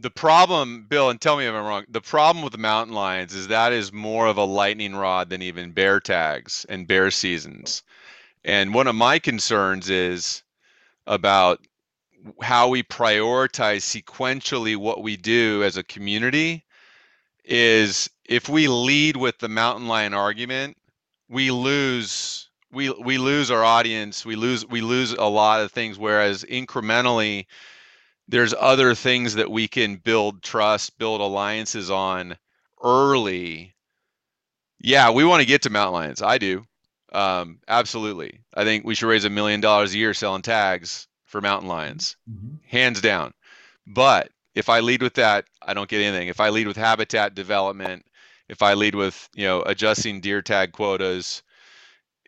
[0.00, 1.84] the problem, Bill, and tell me if I'm wrong.
[1.88, 5.42] The problem with the mountain lions is that is more of a lightning rod than
[5.42, 7.82] even bear tags and bear seasons.
[8.44, 10.42] And one of my concerns is
[11.06, 11.66] about
[12.42, 16.64] how we prioritize sequentially what we do as a community
[17.44, 20.76] is if we lead with the mountain lion argument,
[21.28, 25.98] we lose we we lose our audience, we lose we lose a lot of things
[25.98, 27.46] whereas incrementally
[28.28, 32.36] there's other things that we can build trust, build alliances on
[32.82, 33.74] early.
[34.80, 36.22] Yeah, we want to get to mountain lions.
[36.22, 36.64] I do.
[37.12, 38.40] Um, absolutely.
[38.52, 42.16] I think we should raise a million dollars a year selling tags for mountain lions,
[42.30, 42.56] mm-hmm.
[42.66, 43.34] hands down.
[43.86, 46.28] But if I lead with that, I don't get anything.
[46.28, 48.06] If I lead with habitat development,
[48.48, 51.42] if I lead with you know adjusting deer tag quotas,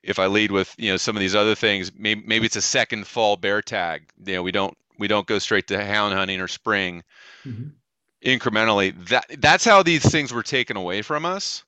[0.02, 2.62] if I lead with you know some of these other things, maybe maybe it's a
[2.62, 4.10] second fall bear tag.
[4.24, 7.02] You know we don't we don't go straight to hound hunting or spring
[7.46, 7.68] mm-hmm.
[8.24, 11.64] incrementally that that's how these things were taken away from us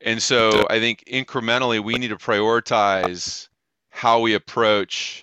[0.00, 3.48] and so i think incrementally we need to prioritize
[3.90, 5.22] how we approach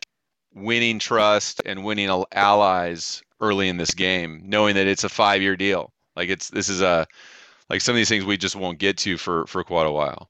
[0.58, 5.56] winning trust and winning allies early in this game knowing that it's a five year
[5.56, 7.06] deal like it's this is a
[7.70, 10.30] like some of these things we just won't get to for for quite a while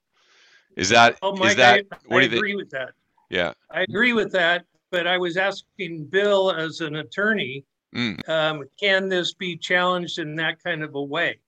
[0.76, 2.60] is that oh, Mike, is that I, what I do you agree think?
[2.60, 2.90] with that
[3.30, 7.64] yeah i agree with that but I was asking Bill as an attorney,
[7.94, 8.26] mm.
[8.28, 11.38] um, can this be challenged in that kind of a way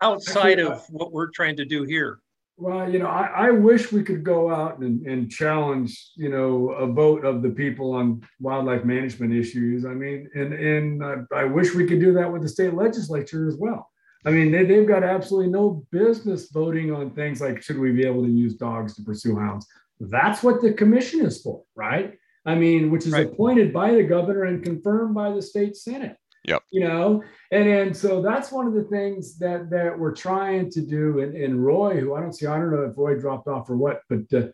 [0.00, 2.18] outside of what we're trying to do here?
[2.56, 6.70] Well, you know, I, I wish we could go out and, and challenge, you know,
[6.70, 9.84] a vote of the people on wildlife management issues.
[9.84, 13.48] I mean, and and uh, I wish we could do that with the state legislature
[13.48, 13.90] as well.
[14.24, 18.06] I mean, they, they've got absolutely no business voting on things like should we be
[18.06, 19.66] able to use dogs to pursue hounds?
[19.98, 22.16] That's what the commission is for, right?
[22.46, 23.26] I mean, which is right.
[23.26, 26.16] appointed by the governor and confirmed by the state senate.
[26.46, 26.62] Yep.
[26.70, 30.80] You know, and and so that's one of the things that that we're trying to
[30.82, 31.20] do.
[31.20, 33.76] And, and Roy, who I don't see, I don't know if Roy dropped off or
[33.76, 34.48] what, but uh,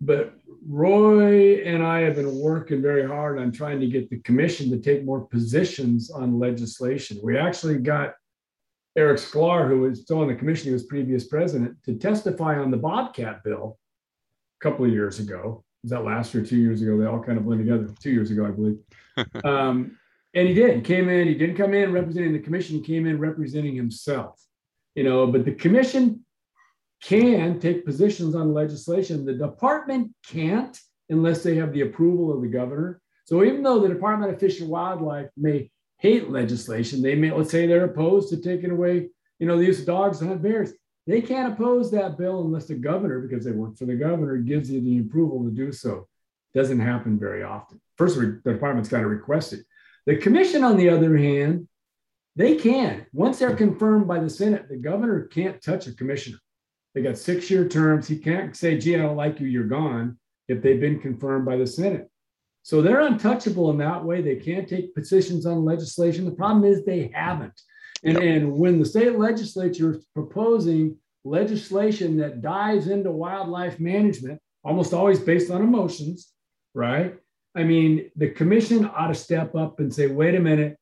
[0.00, 0.34] but
[0.66, 4.78] Roy and I have been working very hard on trying to get the commission to
[4.78, 7.20] take more positions on legislation.
[7.22, 8.14] We actually got
[8.96, 12.72] Eric Sklar, who was still on the commission, he was previous president, to testify on
[12.72, 13.78] the Bobcat bill
[14.60, 16.98] a couple of years ago was that last year, two years ago?
[16.98, 17.88] They all kind of blend together.
[18.00, 18.78] Two years ago, I believe.
[19.44, 19.98] um,
[20.34, 20.76] and he did.
[20.76, 21.28] He came in.
[21.28, 22.76] He didn't come in representing the commission.
[22.76, 24.40] He came in representing himself.
[24.94, 26.24] You know, but the commission
[27.02, 29.24] can take positions on legislation.
[29.24, 33.00] The department can't unless they have the approval of the governor.
[33.24, 37.50] So even though the Department of Fish and Wildlife may hate legislation, they may let's
[37.50, 40.72] say they're opposed to taking away, you know, the use of dogs to hunt bears.
[41.06, 44.70] They can't oppose that bill unless the governor, because they work for the governor, gives
[44.70, 46.06] you the approval to do so.
[46.54, 47.80] Doesn't happen very often.
[47.96, 49.60] First, the department's got to request it.
[50.06, 51.68] The commission, on the other hand,
[52.36, 53.06] they can.
[53.12, 56.38] Once they're confirmed by the Senate, the governor can't touch a commissioner.
[56.94, 58.08] They got six year terms.
[58.08, 61.56] He can't say, gee, I don't like you, you're gone, if they've been confirmed by
[61.56, 62.08] the Senate.
[62.62, 64.20] So they're untouchable in that way.
[64.20, 66.24] They can't take positions on legislation.
[66.24, 67.58] The problem is they haven't.
[68.04, 68.22] And, yep.
[68.22, 75.20] and when the state legislature is proposing legislation that dives into wildlife management, almost always
[75.20, 76.32] based on emotions,
[76.74, 77.14] right?
[77.54, 80.76] I mean, the commission ought to step up and say, wait a minute,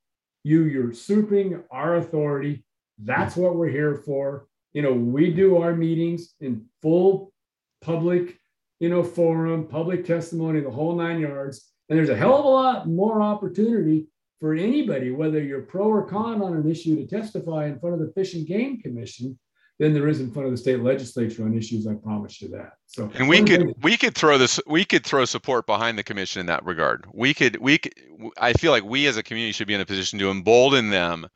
[0.44, 2.64] you, you're usurping our authority.
[2.98, 4.46] That's what we're here for.
[4.72, 7.32] You know, we do our meetings in full
[7.80, 8.38] public,
[8.80, 11.70] you know, forum, public testimony, the whole nine yards.
[11.88, 14.08] And there's a hell of a lot more opportunity
[14.40, 18.06] for anybody, whether you're pro or con on an issue, to testify in front of
[18.06, 19.38] the Fish and Game Commission
[19.78, 21.86] than there is in front of the state legislature on issues.
[21.86, 22.72] I promise you that.
[22.86, 26.40] So, and we could we could throw this we could throw support behind the commission
[26.40, 27.06] in that regard.
[27.12, 27.94] We could we could,
[28.36, 31.28] I feel like we as a community should be in a position to embolden them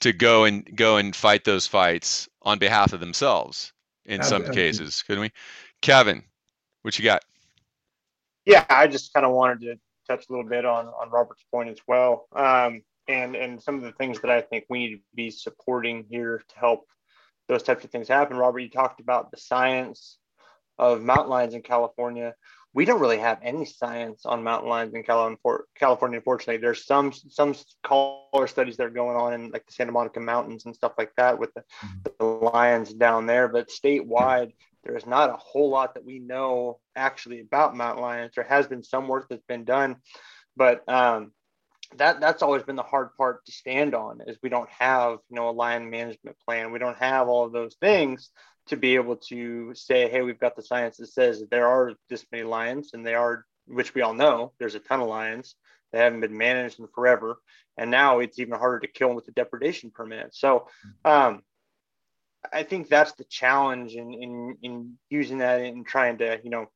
[0.00, 3.72] to go and go and fight those fights on behalf of themselves
[4.04, 4.46] in Absolutely.
[4.46, 5.30] some cases, couldn't we?
[5.80, 6.22] Kevin,
[6.82, 7.24] what you got?
[8.44, 9.76] Yeah, I just kind of wanted to
[10.08, 13.82] touch a little bit on on Robert's point as well, um, and and some of
[13.82, 16.86] the things that I think we need to be supporting here to help
[17.48, 18.36] those types of things happen.
[18.36, 20.18] Robert, you talked about the science
[20.78, 22.34] of mountain lions in California.
[22.74, 26.18] We don't really have any science on mountain lions in California.
[26.18, 30.20] Unfortunately, there's some some collar studies that are going on in like the Santa Monica
[30.20, 31.98] Mountains and stuff like that with the, mm-hmm.
[32.18, 33.48] the lions down there.
[33.48, 34.52] But statewide,
[34.84, 38.32] there is not a whole lot that we know actually about mountain lions.
[38.34, 39.96] There has been some work that's been done,
[40.56, 41.32] but um,
[41.98, 45.36] that that's always been the hard part to stand on is we don't have you
[45.36, 46.72] know a lion management plan.
[46.72, 48.30] We don't have all of those things
[48.68, 52.24] to be able to say, hey, we've got the science that says there are this
[52.30, 55.56] many lions, and they are, which we all know, there's a ton of lions.
[55.92, 57.36] They haven't been managed in forever,
[57.76, 60.34] and now it's even harder to kill them with a depredation permit.
[60.34, 60.68] So,
[61.04, 61.42] um,
[62.52, 66.66] I think that's the challenge in, in, in using that and trying to, you know,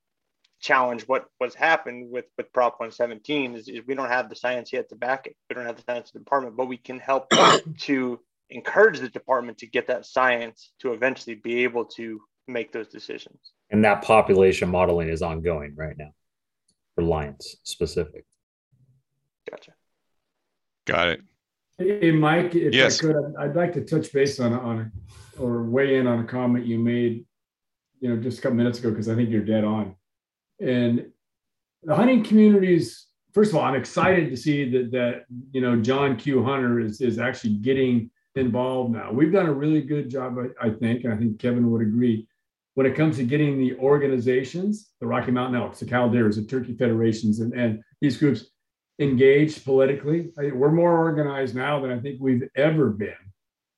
[0.67, 4.73] challenge what what's happened with with Prop 117 is, is we don't have the science
[4.73, 5.37] yet to back it.
[5.49, 7.31] We don't have the science department, but we can help
[7.83, 12.89] to encourage the department to get that science to eventually be able to make those
[12.89, 13.39] decisions.
[13.71, 16.11] And that population modeling is ongoing right now
[16.95, 18.25] for lions specific.
[19.49, 19.73] Gotcha.
[20.85, 21.21] Got it.
[21.79, 22.99] Hey, Mike, if yes.
[22.99, 24.91] I could, I'd like to touch base on on
[25.39, 27.25] or weigh in on a comment you made,
[28.01, 29.95] you know, just a couple minutes ago because I think you're dead on.
[30.61, 31.07] And
[31.83, 36.17] the hunting communities, first of all, I'm excited to see that that you know John
[36.17, 36.43] Q.
[36.43, 39.13] Hunter is is actually getting involved now.
[39.13, 42.27] We've done a really good job, I, I think, and I think Kevin would agree,
[42.75, 46.75] when it comes to getting the organizations, the Rocky Mountain Elks, the Calders, the Turkey
[46.75, 48.51] Federations, and, and these groups
[48.99, 50.33] engaged politically.
[50.39, 53.15] I, we're more organized now than I think we've ever been,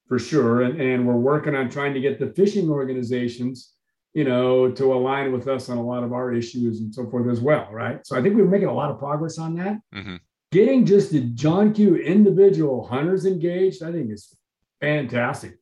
[0.08, 0.62] for sure.
[0.62, 3.74] And, and we're working on trying to get the fishing organizations
[4.14, 7.29] you know, to align with us on a lot of our issues and so forth
[7.29, 8.05] as well, right?
[8.07, 9.79] So I think we're making a lot of progress on that.
[9.94, 10.16] Mm-hmm.
[10.51, 14.35] Getting just the John Q individual hunters engaged, I think is
[14.81, 15.59] fantastic.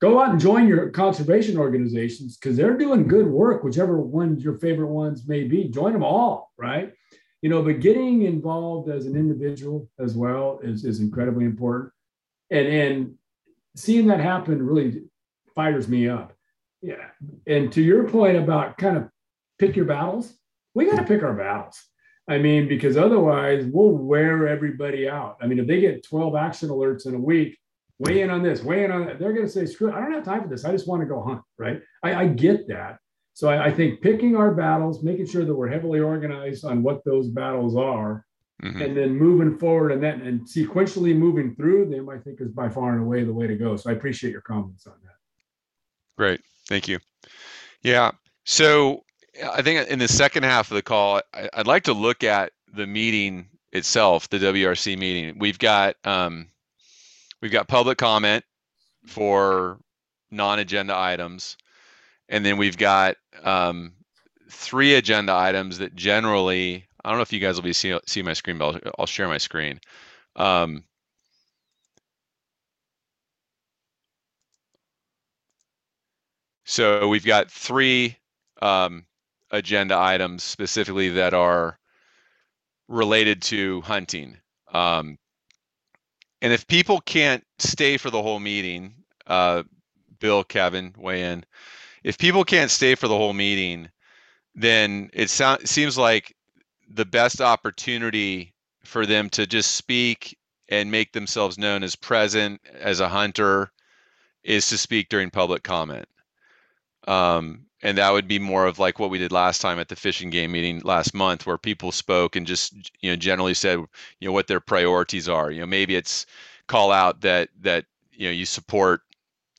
[0.00, 4.58] Go out and join your conservation organizations because they're doing good work, whichever ones your
[4.58, 5.68] favorite ones may be.
[5.68, 6.92] Join them all, right?
[7.42, 11.92] You know, but getting involved as an individual as well is, is incredibly important.
[12.50, 13.14] And, and
[13.76, 15.02] seeing that happen really
[15.54, 16.32] fires me up
[16.82, 17.08] yeah.
[17.46, 19.08] And to your point about kind of
[19.58, 20.34] pick your battles,
[20.74, 21.82] we got to pick our battles.
[22.28, 25.38] I mean, because otherwise we'll wear everybody out.
[25.40, 27.58] I mean, if they get 12 action alerts in a week,
[27.98, 30.00] weigh in on this, weigh in on that, they're going to say, screw it, I
[30.00, 30.64] don't have time for this.
[30.64, 31.80] I just want to go hunt, right?
[32.02, 32.98] I, I get that.
[33.32, 37.04] So I, I, think picking our battles, making sure that we're heavily organized on what
[37.04, 38.24] those battles are,
[38.62, 38.82] mm-hmm.
[38.82, 42.68] and then moving forward and then and sequentially moving through them, I think is by
[42.68, 43.76] far and away the way to go.
[43.76, 45.14] So I appreciate your comments on that.
[46.16, 46.40] Great.
[46.68, 46.98] Thank you.
[47.82, 48.12] Yeah.
[48.44, 49.04] So
[49.42, 52.52] I think in the second half of the call, I, would like to look at
[52.72, 55.38] the meeting itself, the WRC meeting.
[55.38, 56.48] We've got um,
[57.40, 58.44] we've got public comment
[59.06, 59.78] for
[60.30, 61.56] non-agenda items,
[62.28, 63.94] and then we've got um,
[64.50, 68.22] three agenda items that generally I don't know if you guys will be see, see
[68.22, 69.80] my screen, but I'll, I'll share my screen.
[70.36, 70.84] Um,
[76.70, 78.18] So we've got three
[78.60, 79.06] um,
[79.50, 81.78] agenda items specifically that are
[82.88, 84.36] related to hunting.
[84.74, 85.16] Um,
[86.42, 88.96] and if people can't stay for the whole meeting,
[89.26, 89.62] uh,
[90.20, 91.46] Bill, Kevin, weigh in.
[92.04, 93.88] If people can't stay for the whole meeting,
[94.54, 96.36] then it so- seems like
[96.86, 98.52] the best opportunity
[98.84, 100.36] for them to just speak
[100.68, 103.72] and make themselves known as present as a hunter
[104.44, 106.06] is to speak during public comment.
[107.08, 109.96] Um, and that would be more of like what we did last time at the
[109.96, 113.78] Fish and Game meeting last month where people spoke and just you know generally said
[114.20, 115.50] you know what their priorities are.
[115.50, 116.26] You know maybe it's
[116.66, 119.02] call out that that you know you support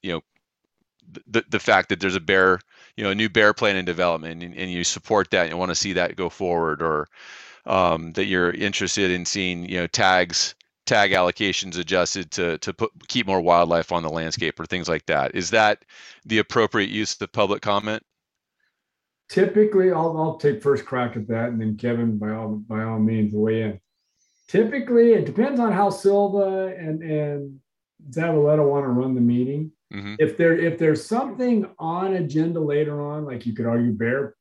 [0.03, 0.21] you know
[1.27, 2.59] the the fact that there's a bear
[2.95, 5.69] you know a new bear plan in development and, and you support that and want
[5.69, 7.07] to see that go forward or
[7.65, 10.55] um, that you're interested in seeing you know tags
[10.89, 15.05] tag allocations adjusted to to put keep more wildlife on the landscape or things like
[15.05, 15.35] that.
[15.35, 15.85] Is that
[16.25, 18.01] the appropriate use of public comment?
[19.29, 22.97] Typically I'll, I'll take first crack at that and then kevin by all by all
[22.97, 23.79] means weigh in.
[24.47, 27.59] Typically it depends on how silva and and
[28.09, 29.71] zavaleta want to run the meeting.
[29.93, 30.15] Mm-hmm.
[30.19, 34.35] if there if there's something on agenda later on like you could argue bear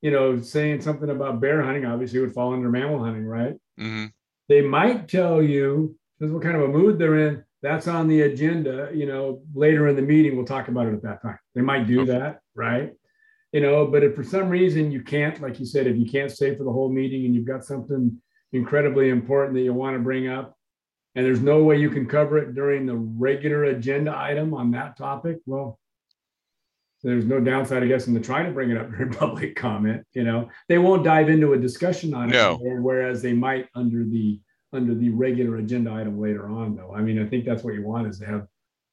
[0.00, 3.54] you know saying something about bear hunting obviously would fall under mammal hunting right?
[3.78, 4.06] Mm-hmm.
[4.48, 8.08] They might tell you this is what kind of a mood they're in that's on
[8.08, 11.38] the agenda you know later in the meeting we'll talk about it at that time.
[11.54, 12.92] They might do that right?
[13.52, 16.30] You know but if for some reason you can't like you said if you can't
[16.30, 18.20] stay for the whole meeting and you've got something
[18.52, 20.56] incredibly important that you want to bring up
[21.14, 24.96] and there's no way you can cover it during the regular agenda item on that
[24.96, 25.78] topic well
[27.04, 30.04] there's no downside i guess in the trying to bring it up during public comment
[30.12, 32.58] you know they won't dive into a discussion on no.
[32.62, 34.40] it whereas they might under the
[34.72, 37.82] under the regular agenda item later on though i mean i think that's what you
[37.82, 38.46] want is to have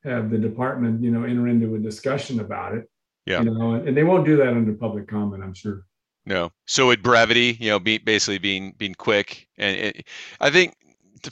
[0.04, 2.88] have the department you know enter into a discussion about it
[3.26, 3.42] yeah.
[3.42, 5.86] You know, and they won't do that under public comment, I'm sure.
[6.26, 6.52] No.
[6.66, 10.08] So with brevity, you know, be, basically being being quick, and it,
[10.40, 10.76] I think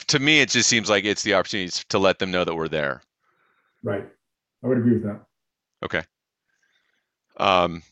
[0.06, 2.68] to me it just seems like it's the opportunity to let them know that we're
[2.68, 3.02] there.
[3.82, 4.06] Right.
[4.62, 5.22] I would agree with that.
[5.84, 6.02] Okay.
[7.40, 7.82] Um.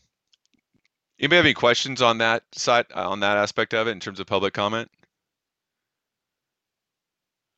[1.19, 4.25] Anybody have any questions on that side on that aspect of it in terms of
[4.25, 4.89] public comment?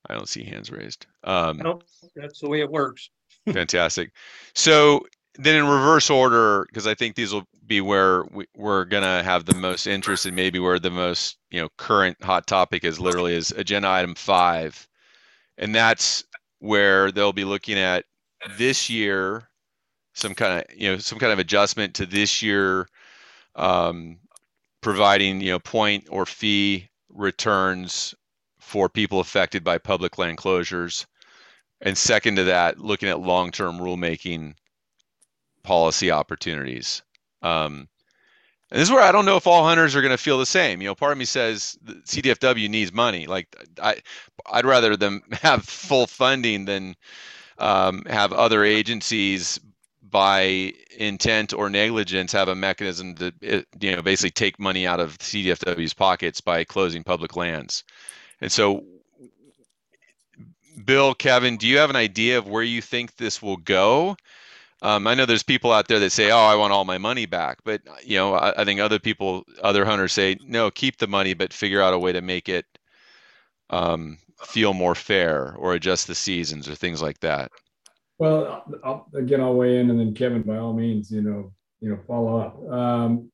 [0.10, 1.06] I don't see hands raised.
[1.24, 1.84] Um, nope,
[2.16, 3.10] that's the way it works.
[3.54, 4.12] fantastic.
[4.56, 9.24] So then in reverse order, because I think these will be where we, we're gonna
[9.24, 13.00] have the most interest and maybe where the most you know current hot topic is
[13.00, 14.88] literally is agenda item five,
[15.58, 16.24] and that's
[16.60, 18.06] where they'll be looking at
[18.58, 19.48] this year
[20.14, 22.88] some kind of you know some kind of adjustment to this year
[23.56, 24.18] um,
[24.82, 28.16] providing you know point or fee returns
[28.60, 31.06] for people affected by public land closures
[31.82, 34.54] and second to that looking at long-term rulemaking
[35.64, 37.02] policy opportunities.
[37.42, 37.88] Um,
[38.70, 40.46] and this is where I don't know if all hunters are going to feel the
[40.46, 40.82] same.
[40.82, 43.28] You know, part of me says CDFW needs money.
[43.28, 43.98] Like I,
[44.50, 46.96] I'd rather them have full funding than
[47.58, 49.60] um, have other agencies
[50.12, 53.34] by intent or negligence have a mechanism to
[53.80, 57.84] you know basically take money out of CDFW's pockets by closing public lands.
[58.42, 58.84] And so
[60.86, 64.16] Bill, Kevin, do you have an idea of where you think this will go?
[64.82, 67.26] Um, I know there's people out there that say, "Oh, I want all my money
[67.28, 71.08] back," but you know, I, I, think other people, other hunters say, "No, keep the
[71.08, 72.66] money, but figure out a way to make it
[73.70, 77.52] um, feel more fair, or adjust the seasons, or things like that."
[78.22, 81.90] Well, I'll, again, I'll weigh in, and then Kevin, by all means, you know, you
[81.90, 82.72] know, follow up.
[82.72, 83.32] Um,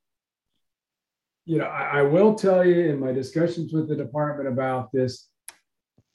[1.46, 5.28] you know, I, I will tell you in my discussions with the department about this,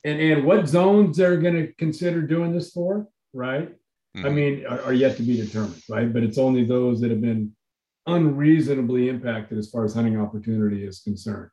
[0.04, 3.68] and and what zones they're going to consider doing this for, right?
[4.16, 4.26] mm-hmm.
[4.26, 6.10] I mean, are, are, yet to be determined, right?
[6.10, 7.54] But it's only those that have been
[8.06, 11.50] unreasonably impacted as far as hunting opportunity is concerned.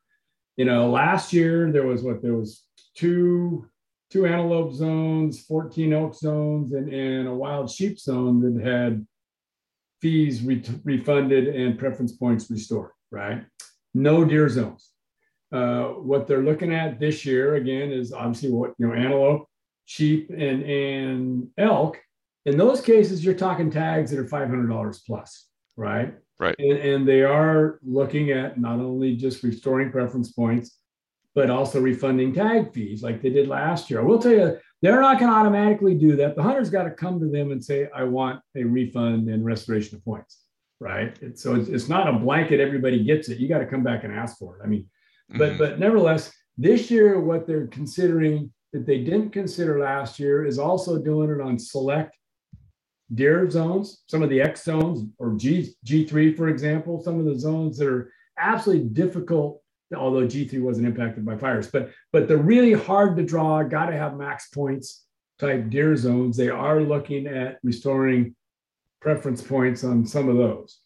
[0.56, 2.64] You know, last year there was what there was
[2.94, 3.68] two
[4.10, 9.06] two antelope zones, 14 elk zones, and, and a wild sheep zone that had
[10.00, 13.44] fees re- refunded and preference points restored, right?
[13.94, 14.90] No deer zones.
[15.52, 19.48] Uh, what they're looking at this year again is obviously what you know antelope,
[19.84, 22.00] sheep, and and elk
[22.46, 25.46] in those cases, you're talking tags that are $500 plus,
[25.76, 26.14] right?
[26.38, 26.54] Right.
[26.58, 30.78] And, and they are looking at not only just restoring preference points,
[31.34, 34.00] but also refunding tag fees like they did last year.
[34.00, 36.36] I will tell you, they're not going to automatically do that.
[36.36, 39.96] The hunter's got to come to them and say, I want a refund and restoration
[39.96, 40.40] of points,
[40.80, 41.16] right?
[41.38, 43.38] so it's, it's not a blanket, everybody gets it.
[43.38, 44.62] You got to come back and ask for it.
[44.64, 44.88] I mean,
[45.28, 45.58] but, mm-hmm.
[45.58, 50.98] but nevertheless, this year, what they're considering that they didn't consider last year is also
[50.98, 52.16] doing it on select
[53.14, 57.38] deer zones, some of the X zones or G, G3, for example, some of the
[57.38, 59.60] zones that are absolutely difficult,
[59.96, 63.96] although G3 wasn't impacted by fires, but, but they're really hard to draw, got to
[63.96, 65.04] have max points
[65.38, 66.36] type deer zones.
[66.36, 68.34] They are looking at restoring
[69.00, 70.80] preference points on some of those.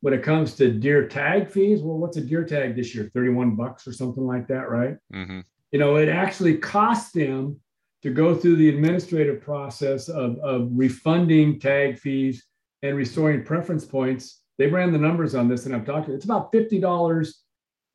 [0.00, 3.10] When it comes to deer tag fees, well, what's a deer tag this year?
[3.14, 4.96] 31 bucks or something like that, right?
[5.14, 5.40] Mm-hmm.
[5.70, 7.60] You know, it actually costs them
[8.02, 12.44] to go through the administrative process of, of refunding tag fees
[12.82, 16.14] and restoring preference points, They ran the numbers on this, and I've talked to.
[16.14, 17.41] It's about fifty dollars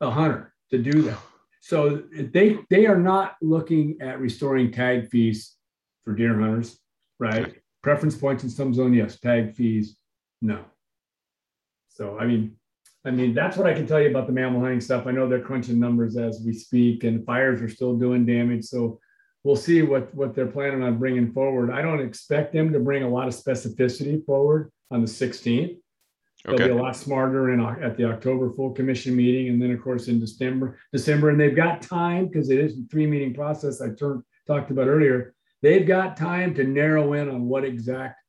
[0.02, 1.20] a hunter to do that.
[1.62, 5.56] So they they are not looking at restoring tag fees
[6.04, 6.80] for deer hunters,
[7.20, 7.56] right?
[7.84, 9.20] Preference points in some zone, yes.
[9.20, 9.98] Tag fees,
[10.42, 10.64] no.
[11.90, 12.56] So I mean,
[13.06, 15.08] I mean that's what I can tell you about the mammal hunting stuff.
[15.08, 18.66] I know they're crunching numbers as we speak, and fires are still doing damage.
[18.66, 19.00] So
[19.44, 21.72] we'll see what what they're planning on bringing forward.
[21.72, 25.78] I don't expect them to bring a lot of specificity forward on the 16th.
[26.48, 29.82] They'll be a lot smarter in at the October full commission meeting, and then of
[29.82, 30.80] course in December.
[30.94, 33.82] December, and they've got time because it is a three meeting process.
[33.82, 35.36] I turned, talked about earlier.
[35.62, 38.22] They've got time to narrow in on what exact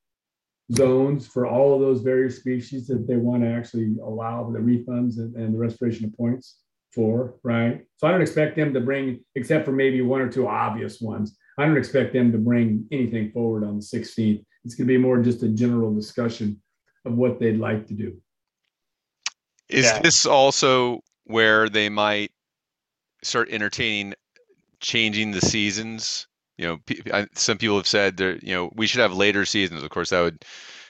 [0.72, 5.18] zones for all of those various species that they want to actually allow the refunds
[5.18, 6.58] and, and the restoration of points
[6.92, 7.84] for, right?
[7.98, 11.36] So I don't expect them to bring, except for maybe one or two obvious ones.
[11.56, 14.44] I don't expect them to bring anything forward on the 16th.
[14.64, 16.60] It's going to be more just a general discussion
[17.04, 18.16] of what they'd like to do.
[19.68, 20.00] Is yeah.
[20.00, 22.32] this also where they might
[23.22, 24.14] start entertaining
[24.80, 26.26] changing the seasons?
[26.56, 29.82] You know, some people have said that you know we should have later seasons.
[29.82, 30.44] Of course, that would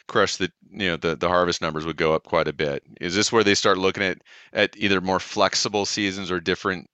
[0.06, 2.82] crush the you know the the harvest numbers would go up quite a bit.
[3.00, 4.18] Is this where they start looking at
[4.52, 6.88] at either more flexible seasons or different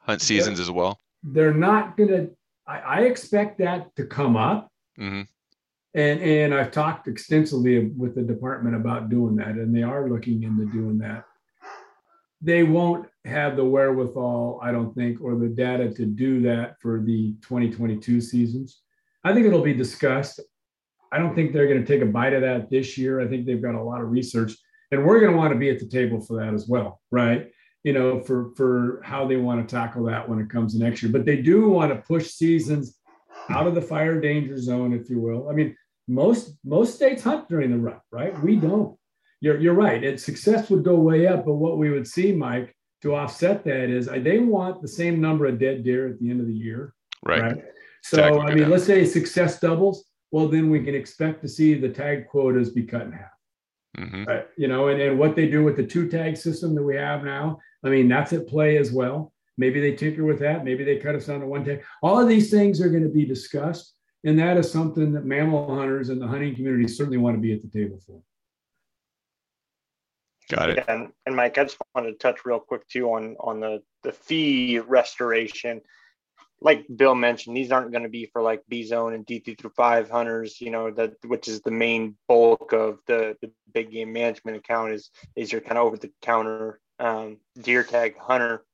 [0.00, 1.00] hunt seasons they're, as well?
[1.22, 2.28] They're not gonna.
[2.66, 4.68] I, I expect that to come up.
[4.98, 5.22] Mm-hmm.
[5.98, 10.44] And, and I've talked extensively with the department about doing that, and they are looking
[10.44, 11.24] into doing that.
[12.40, 17.02] They won't have the wherewithal, I don't think, or the data to do that for
[17.04, 18.80] the 2022 seasons.
[19.24, 20.38] I think it'll be discussed.
[21.10, 23.20] I don't think they're going to take a bite of that this year.
[23.20, 24.52] I think they've got a lot of research,
[24.92, 27.50] and we're going to want to be at the table for that as well, right?
[27.82, 31.10] You know, for for how they want to tackle that when it comes next year.
[31.10, 32.98] But they do want to push seasons
[33.50, 35.48] out of the fire danger zone, if you will.
[35.48, 35.74] I mean,
[36.08, 38.40] most most states hunt during the rut, right?
[38.42, 38.98] We don't.
[39.40, 40.02] You're you're right.
[40.02, 43.90] It success would go way up, but what we would see, Mike, to offset that
[43.90, 46.54] is uh, they want the same number of dead deer at the end of the
[46.54, 46.94] year.
[47.24, 47.42] Right.
[47.42, 47.64] right?
[48.02, 48.52] So exactly.
[48.52, 50.04] I mean, let's say success doubles.
[50.30, 53.30] Well, then we can expect to see the tag quotas be cut in half.
[53.98, 54.24] Mm-hmm.
[54.24, 54.46] Right?
[54.56, 57.24] You know, and, and what they do with the two tag system that we have
[57.24, 59.32] now, I mean, that's at play as well.
[59.56, 60.64] Maybe they tinker with that.
[60.64, 61.82] Maybe they cut us down to one tag.
[62.02, 63.97] All of these things are going to be discussed.
[64.24, 67.52] And that is something that mammal hunters and the hunting community certainly want to be
[67.52, 68.20] at the table for.
[70.50, 70.84] Got it.
[70.88, 74.12] And, and Mike, I just wanted to touch real quick too on on the the
[74.12, 75.82] fee restoration.
[76.60, 79.54] Like Bill mentioned, these aren't going to be for like B zone and D three
[79.54, 80.60] through five hunters.
[80.60, 84.92] You know that which is the main bulk of the the big game management account
[84.92, 88.64] is is your kind of over the counter um, deer tag hunter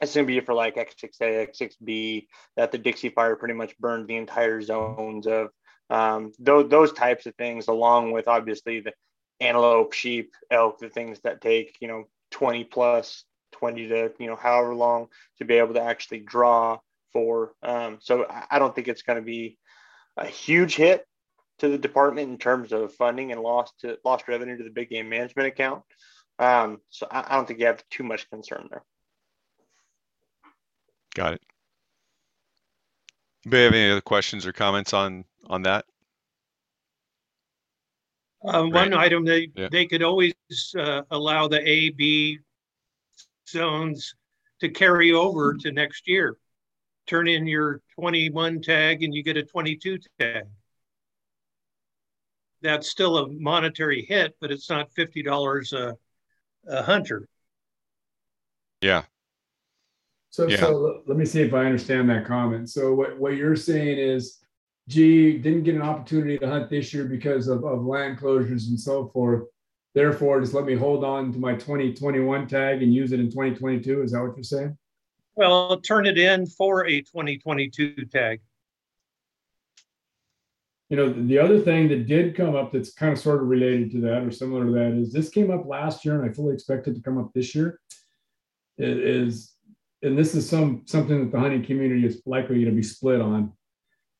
[0.00, 2.26] it's going to be for like X6A, X6B,
[2.56, 5.48] that the Dixie Fire pretty much burned the entire zones of
[5.90, 8.92] um, those, those types of things, along with obviously the
[9.40, 14.36] antelope, sheep, elk, the things that take, you know, 20 plus, 20 to, you know,
[14.36, 16.78] however long to be able to actually draw
[17.12, 17.52] for.
[17.62, 19.58] Um, so I don't think it's going to be
[20.16, 21.04] a huge hit
[21.58, 24.88] to the department in terms of funding and lost to lost revenue to the big
[24.88, 25.82] game management account.
[26.38, 28.84] Um, so I, I don't think you have too much concern there.
[31.20, 31.42] Got it.
[33.44, 35.84] Anybody have any other questions or comments on on that?
[38.42, 39.68] Um, one item they yeah.
[39.70, 40.32] they could always
[40.78, 42.38] uh, allow the A B
[43.46, 44.14] zones
[44.60, 46.38] to carry over to next year.
[47.06, 50.44] Turn in your 21 tag and you get a 22 tag.
[52.62, 55.96] That's still a monetary hit, but it's not $50 a,
[56.66, 57.28] a hunter.
[58.80, 59.02] Yeah,
[60.30, 60.58] so, yeah.
[60.58, 62.70] so let me see if I understand that comment.
[62.70, 64.38] So what, what you're saying is,
[64.88, 68.78] gee, didn't get an opportunity to hunt this year because of, of land closures and
[68.78, 69.44] so forth.
[69.92, 74.02] Therefore, just let me hold on to my 2021 tag and use it in 2022.
[74.02, 74.78] Is that what you're saying?
[75.34, 78.40] Well, turn it in for a 2022 tag.
[80.90, 83.90] You know, the other thing that did come up that's kind of sort of related
[83.92, 86.54] to that or similar to that is this came up last year and I fully
[86.54, 87.80] expect it to come up this year.
[88.78, 89.54] Is
[90.02, 93.20] and this is some something that the hunting community is likely going to be split
[93.20, 93.52] on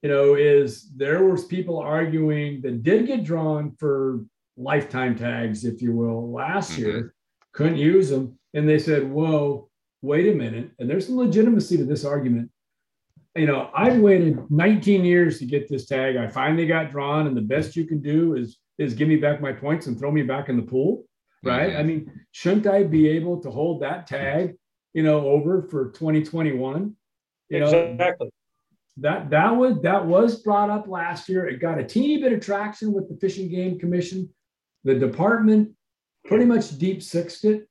[0.03, 4.25] you know is there was people arguing that did get drawn for
[4.57, 6.83] lifetime tags if you will last mm-hmm.
[6.83, 7.15] year
[7.53, 9.69] couldn't use them and they said whoa
[10.03, 12.51] wait a minute and there's some legitimacy to this argument
[13.37, 17.37] you know i've waited 19 years to get this tag i finally got drawn and
[17.37, 20.23] the best you can do is is give me back my points and throw me
[20.23, 21.05] back in the pool
[21.43, 21.81] right mm-hmm.
[21.81, 24.55] i mean shouldn't i be able to hold that tag
[24.95, 26.95] you know, over for 2021.
[27.49, 28.27] You know exactly.
[28.27, 28.31] Know,
[28.99, 31.49] that that was that was brought up last year.
[31.49, 34.29] It got a teeny bit of traction with the Fish and Game Commission.
[34.85, 35.73] The department
[36.25, 37.69] pretty much deep sixed it.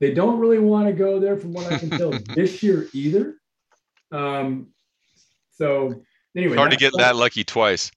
[0.00, 3.36] They don't really want to go there, from what I can tell, this year either.
[4.10, 4.68] Um,
[5.52, 6.02] so
[6.36, 7.92] anyway, hard to get that lucky twice.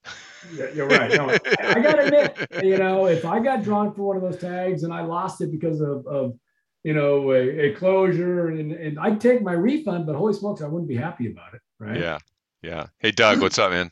[0.54, 1.12] You're right.
[1.12, 4.40] No, I, I gotta admit, you know, if I got drawn for one of those
[4.40, 6.38] tags and I lost it because of, of
[6.86, 10.68] you know, a, a closure and, and I'd take my refund, but holy smokes, I
[10.68, 11.62] wouldn't be happy about it.
[11.80, 12.00] Right.
[12.00, 12.20] Yeah.
[12.62, 12.86] Yeah.
[13.00, 13.90] Hey, Doug, what's up, man?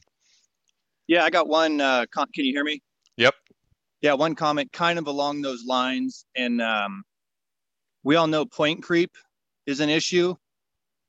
[1.07, 1.81] Yeah, I got one.
[1.81, 2.83] Uh, con- can you hear me?
[3.17, 3.33] Yep.
[4.01, 6.27] Yeah, one comment kind of along those lines.
[6.35, 7.03] And um,
[8.03, 9.17] we all know point creep
[9.65, 10.35] is an issue.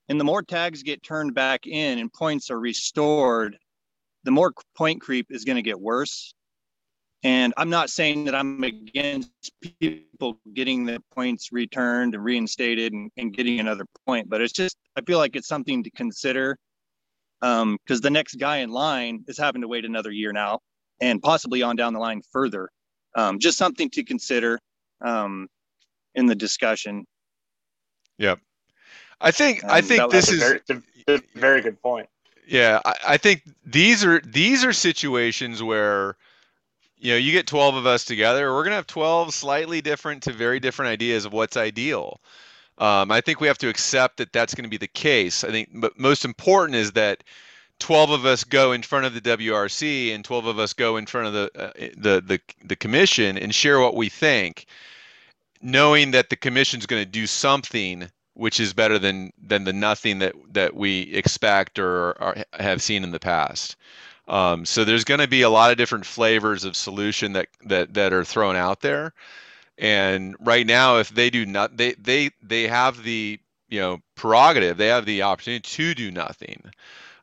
[0.09, 3.59] And the more tags get turned back in and points are restored,
[4.23, 6.35] the more point creep is going to get worse.
[7.25, 9.31] And I'm not saying that I'm against
[9.81, 14.77] people getting the points returned and reinstated and, and getting another point, but it's just,
[14.95, 16.59] I feel like it's something to consider
[17.41, 20.61] because um, the next guy in line is having to wait another year now
[21.01, 22.69] and possibly on down the line further.
[23.17, 24.61] Um, just something to consider
[25.03, 25.49] um,
[26.15, 27.07] in the discussion.
[28.19, 28.39] Yep.
[29.21, 32.09] I think I think this is a very, very good point.
[32.47, 36.17] Yeah, I, I think these are these are situations where
[37.05, 40.23] you know you get 12 of us together we're going to have 12 slightly different
[40.23, 42.21] to very different ideas of what's ideal
[42.79, 45.51] um, i think we have to accept that that's going to be the case i
[45.51, 47.23] think but most important is that
[47.81, 51.07] 12 of us go in front of the wrc and 12 of us go in
[51.07, 54.67] front of the uh, the, the the commission and share what we think
[55.61, 60.19] knowing that the commission's going to do something which is better than than the nothing
[60.19, 63.77] that that we expect or, or have seen in the past.
[64.29, 67.95] Um, so there's going to be a lot of different flavors of solution that that
[67.95, 69.13] that are thrown out there.
[69.79, 74.77] And right now, if they do not, they they they have the you know prerogative,
[74.77, 76.63] they have the opportunity to do nothing.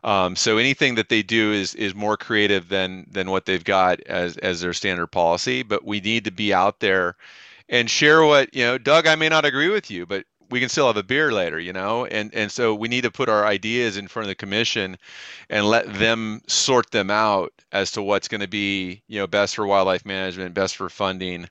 [0.04, 4.02] Um, so anything that they do is is more creative than than what they've got
[4.02, 5.64] as as their standard policy.
[5.64, 7.16] But we need to be out there
[7.70, 8.78] and share what you know.
[8.78, 11.60] Doug, I may not agree with you, but we can still have a beer later,
[11.60, 14.36] you know, and and so we need to put our ideas in front of the
[14.36, 14.98] commission
[15.50, 19.56] and let them sort them out as to what's going to be, you know, best
[19.56, 21.48] for wildlife management, best for funding,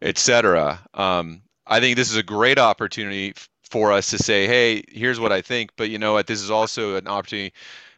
[0.00, 0.80] et cetera.
[0.94, 3.34] Um, I think this is a great opportunity
[3.70, 6.50] for us to say, hey, here's what I think, but you know what, this is
[6.50, 7.54] also an opportunity.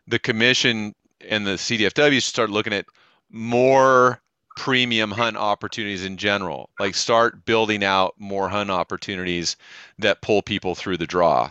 [0.06, 0.94] The commission
[1.28, 2.86] and the CDFW start looking at
[3.30, 4.20] more
[4.56, 6.70] premium hunt opportunities in general.
[6.78, 9.56] Like start building out more hunt opportunities
[9.98, 11.50] that pull people through the draw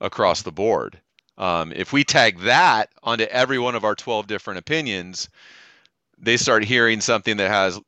[0.00, 1.00] across the board.
[1.38, 5.28] Um, if we tag that onto every one of our 12 different opinions,
[6.18, 7.78] they start hearing something that has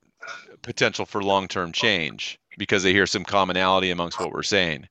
[0.63, 4.87] potential for long-term change because they hear some commonality amongst what we're saying,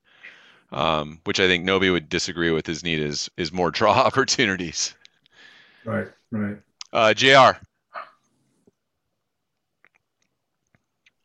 [0.72, 2.68] um, which I think nobody would disagree with.
[2.68, 4.96] Is need is is more draw opportunities.
[5.86, 6.58] Right, right.
[6.92, 7.60] Uh, Jr.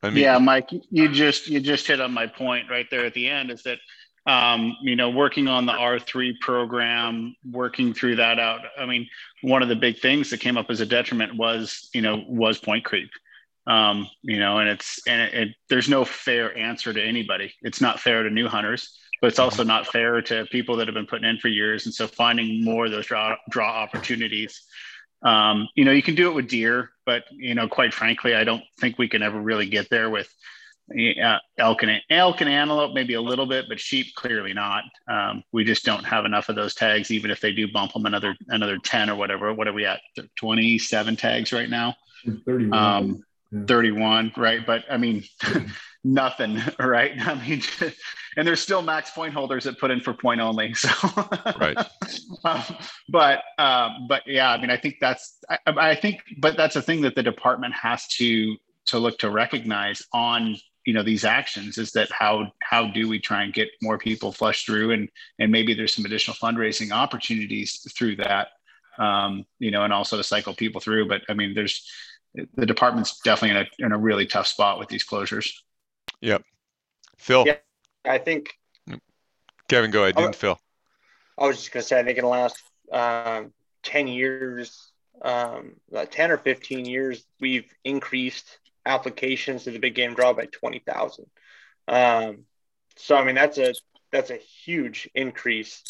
[0.03, 3.15] I mean, yeah, Mike, you just you just hit on my point right there at
[3.15, 3.51] the end.
[3.51, 3.79] Is that
[4.27, 8.61] um, you know working on the R three program, working through that out.
[8.79, 9.09] I mean,
[9.43, 12.59] one of the big things that came up as a detriment was you know was
[12.59, 13.11] point creep.
[13.65, 17.55] Um, you know, and it's and it, it, there's no fair answer to anybody.
[17.63, 20.95] It's not fair to new hunters, but it's also not fair to people that have
[20.95, 21.87] been putting in for years.
[21.87, 24.63] And so finding more of those draw draw opportunities
[25.23, 28.45] um, you know, you can do it with deer, but you know, quite frankly, I
[28.45, 30.33] don't think we can ever really get there with
[30.91, 34.85] uh, elk and elk and antelope, maybe a little bit, but sheep clearly not.
[35.09, 38.07] Um, we just don't have enough of those tags, even if they do bump them
[38.07, 39.53] another another ten or whatever.
[39.55, 40.01] What are we at?
[40.37, 41.95] Twenty seven tags right now.
[42.45, 42.71] Thirty.
[42.71, 43.61] Um, yeah.
[43.67, 44.67] 31, right?
[44.67, 45.25] But I mean,
[46.05, 47.13] nothing, right?
[47.27, 47.63] I mean,
[48.37, 50.75] and there's still max point holders that put in for point only.
[50.75, 50.91] So,
[51.59, 51.77] right.
[52.45, 52.63] um,
[53.09, 56.83] but, um, but yeah, I mean, I think that's, I, I think, but that's a
[56.83, 61.79] thing that the department has to, to look to recognize on you know these actions
[61.79, 65.53] is that how how do we try and get more people flushed through and and
[65.53, 68.49] maybe there's some additional fundraising opportunities through that
[68.99, 71.89] um you know and also to cycle people through but i mean there's
[72.55, 75.53] the department's definitely in a in a really tough spot with these closures
[76.21, 76.43] yep
[77.19, 77.57] phil yeah
[78.05, 78.51] I think
[79.73, 80.59] Kevin, go ahead, then Phil.
[81.39, 82.63] I was just gonna say, I think in the last
[82.93, 85.77] um, ten years, um,
[86.11, 91.25] 10 or 15 years, we've increased applications to the big game draw by 20,000.
[91.89, 92.45] Um,
[92.97, 93.73] so, I mean, that's a,
[94.11, 95.83] that's a huge increase,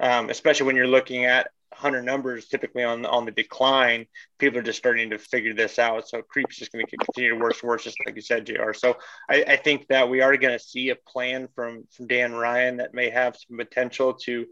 [0.00, 4.06] um, especially when you're looking at hunter numbers typically on on the decline,
[4.38, 6.08] people are just starting to figure this out.
[6.08, 8.72] So creep's just going to continue to worse worse, just like you said, Jr.
[8.74, 8.96] So
[9.28, 12.78] I, I think that we are going to see a plan from from Dan Ryan
[12.78, 14.46] that may have some potential to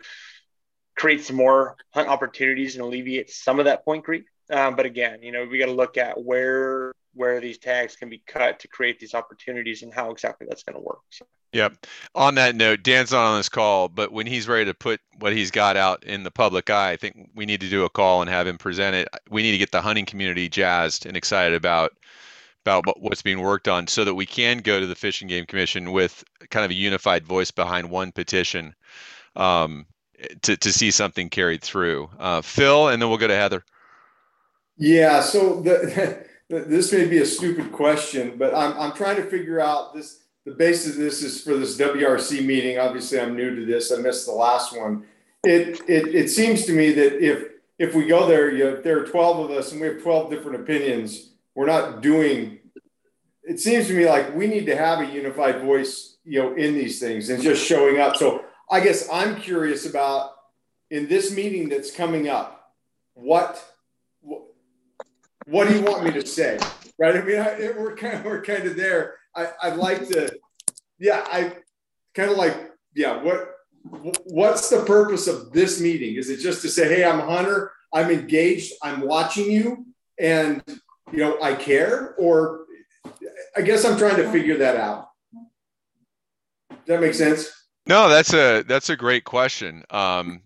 [0.96, 4.26] create some more hunt opportunities and alleviate some of that point creep.
[4.50, 8.08] Um, but again, you know, we got to look at where where these tags can
[8.08, 11.00] be cut to create these opportunities and how exactly that's going to work.
[11.10, 11.26] So.
[11.52, 11.86] Yep.
[12.14, 15.32] On that note, Dan's not on this call, but when he's ready to put what
[15.32, 18.20] he's got out in the public eye, I think we need to do a call
[18.20, 19.08] and have him present it.
[19.30, 21.92] We need to get the hunting community jazzed and excited about
[22.66, 25.46] about what's being worked on so that we can go to the Fish and Game
[25.46, 28.74] Commission with kind of a unified voice behind one petition
[29.36, 29.86] um,
[30.42, 32.10] to, to see something carried through.
[32.18, 33.64] Uh, Phil, and then we'll go to Heather.
[34.78, 39.60] Yeah, so the, this may be a stupid question, but I'm, I'm trying to figure
[39.60, 40.22] out this.
[40.44, 42.78] The basis of this is for this WRC meeting.
[42.78, 43.90] Obviously, I'm new to this.
[43.90, 45.04] I missed the last one.
[45.42, 49.00] It, it, it seems to me that if if we go there, you know, there
[49.00, 52.60] are 12 of us and we have 12 different opinions, we're not doing
[53.46, 56.74] it seems to me like we need to have a unified voice, you know, in
[56.74, 58.16] these things and just showing up.
[58.16, 60.32] So I guess I'm curious about
[60.90, 62.74] in this meeting that's coming up,
[63.14, 63.64] what
[65.46, 66.58] what do you want me to say?
[66.98, 67.16] Right?
[67.16, 69.16] I mean, I, we're kind of we're kind of there.
[69.34, 70.36] I, I'd like to,
[70.98, 71.52] yeah, I
[72.14, 73.52] kind of like, yeah, what
[74.24, 76.16] what's the purpose of this meeting?
[76.16, 79.86] Is it just to say, hey, I'm hunter, I'm engaged, I'm watching you,
[80.18, 80.62] and
[81.12, 82.66] you know, I care, or
[83.56, 85.08] I guess I'm trying to figure that out.
[86.70, 87.50] Does that make sense?
[87.86, 89.84] No, that's a that's a great question.
[89.90, 90.42] Um,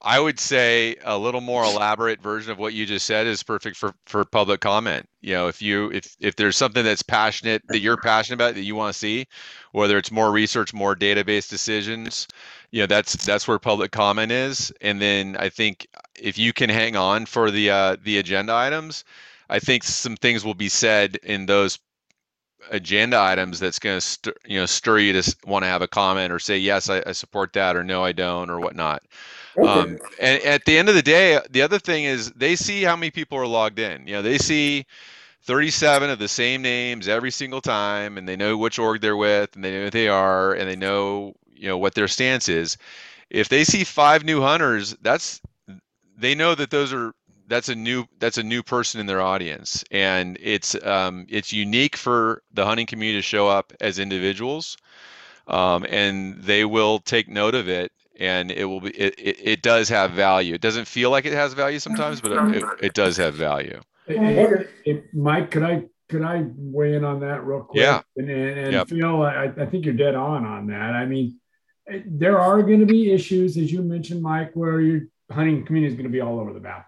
[0.00, 3.76] I would say a little more elaborate version of what you just said is perfect
[3.76, 5.08] for for public comment.
[5.22, 8.62] You know, if you if if there's something that's passionate that you're passionate about that
[8.62, 9.26] you want to see,
[9.72, 12.28] whether it's more research, more database decisions,
[12.70, 14.72] you know, that's that's where public comment is.
[14.80, 19.04] And then I think if you can hang on for the uh, the agenda items,
[19.50, 21.78] I think some things will be said in those
[22.70, 25.88] agenda items that's going to st- you know stir you to want to have a
[25.88, 29.02] comment or say yes I, I support that or no I don't or whatnot.
[29.62, 32.96] Um, and at the end of the day, the other thing is they see how
[32.96, 34.06] many people are logged in.
[34.06, 34.86] You know, they see
[35.42, 39.54] 37 of the same names every single time, and they know which org they're with,
[39.56, 42.76] and they know who they are, and they know you know what their stance is.
[43.30, 45.40] If they see five new hunters, that's
[46.16, 47.12] they know that those are
[47.46, 51.96] that's a new that's a new person in their audience and it's um, it's unique
[51.96, 54.76] for the hunting community to show up as individuals
[55.46, 59.62] um, and they will take note of it and it will be it, it, it,
[59.62, 63.16] does have value it doesn't feel like it has value sometimes but it, it does
[63.16, 63.80] have value
[65.12, 68.72] mike could i could i weigh in on that real quick yeah and, and, and
[68.72, 68.88] yep.
[68.88, 71.38] phil I, I think you're dead on on that i mean
[72.06, 75.96] there are going to be issues as you mentioned mike where your hunting community is
[75.96, 76.86] going to be all over the map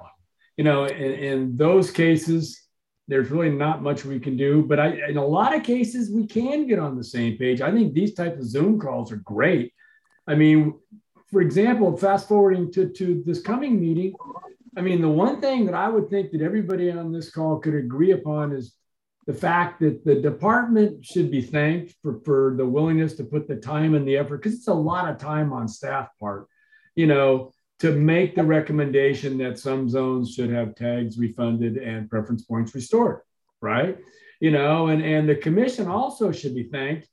[0.61, 2.63] you know, in, in those cases,
[3.09, 4.63] there's really not much we can do.
[4.63, 7.63] But I, in a lot of cases, we can get on the same page.
[7.63, 9.73] I think these types of Zoom calls are great.
[10.27, 10.75] I mean,
[11.31, 14.15] for example, fast forwarding to, to this coming meeting,
[14.77, 17.75] I mean, the one thing that I would think that everybody on this call could
[17.75, 18.75] agree upon is
[19.27, 23.57] the fact that the department should be thanked for, for the willingness to put the
[23.57, 26.47] time and the effort, because it's a lot of time on staff part,
[26.95, 32.43] you know, to make the recommendation that some zones should have tags refunded and preference
[32.43, 33.21] points restored,
[33.61, 33.99] right?
[34.41, 37.09] You know, and, and the commission also should be thanked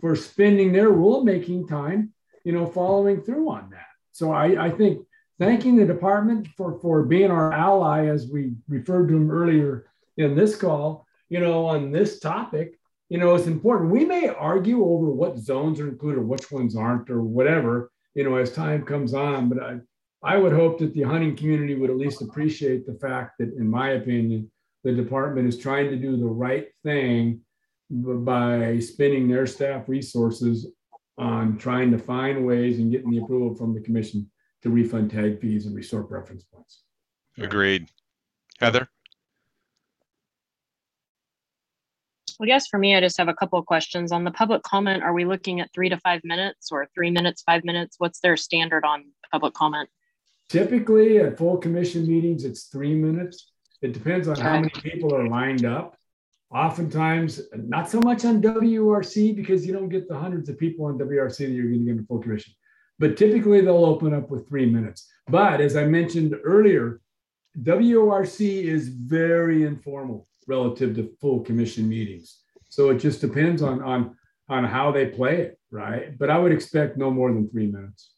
[0.00, 2.12] for spending their rulemaking time,
[2.48, 3.90] you know, following through on that.
[4.12, 5.06] So I, I think
[5.38, 9.84] thanking the department for, for being our ally, as we referred to them earlier
[10.16, 12.80] in this call, you know, on this topic,
[13.10, 13.90] you know, it's important.
[13.90, 18.36] We may argue over what zones are included, which ones aren't, or whatever, you know,
[18.36, 19.50] as time comes on.
[19.50, 19.80] But I,
[20.22, 23.68] I would hope that the hunting community would at least appreciate the fact that, in
[23.68, 24.50] my opinion,
[24.84, 27.42] the department is trying to do the right thing
[27.90, 30.66] by spending their staff resources
[31.18, 34.30] on trying to find ways and getting the approval from the commission
[34.62, 36.82] to refund tag fees and restore preference points.
[37.38, 37.88] Agreed.
[38.60, 38.88] Heather?
[42.40, 45.02] I guess for me, I just have a couple of questions on the public comment.
[45.02, 47.96] Are we looking at three to five minutes or three minutes, five minutes?
[47.98, 49.88] What's their standard on public comment?
[50.48, 53.50] Typically, at full commission meetings, it's three minutes.
[53.82, 55.97] It depends on how many people are lined up.
[56.50, 60.98] Oftentimes, not so much on WRC because you don't get the hundreds of people on
[60.98, 62.54] WRC that you're going to get in full commission.
[62.98, 65.10] But typically, they'll open up with three minutes.
[65.28, 67.00] But as I mentioned earlier,
[67.62, 72.38] WRC is very informal relative to full commission meetings.
[72.70, 74.16] So it just depends on, on,
[74.48, 76.18] on how they play it, right?
[76.18, 78.14] But I would expect no more than three minutes.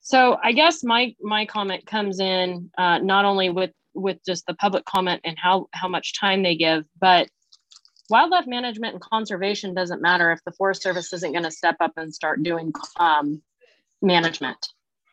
[0.00, 4.54] So I guess my my comment comes in uh, not only with with just the
[4.54, 7.28] public comment and how how much time they give, but
[8.10, 11.92] wildlife management and conservation doesn't matter if the Forest Service isn't going to step up
[11.96, 13.42] and start doing um,
[14.02, 14.68] management.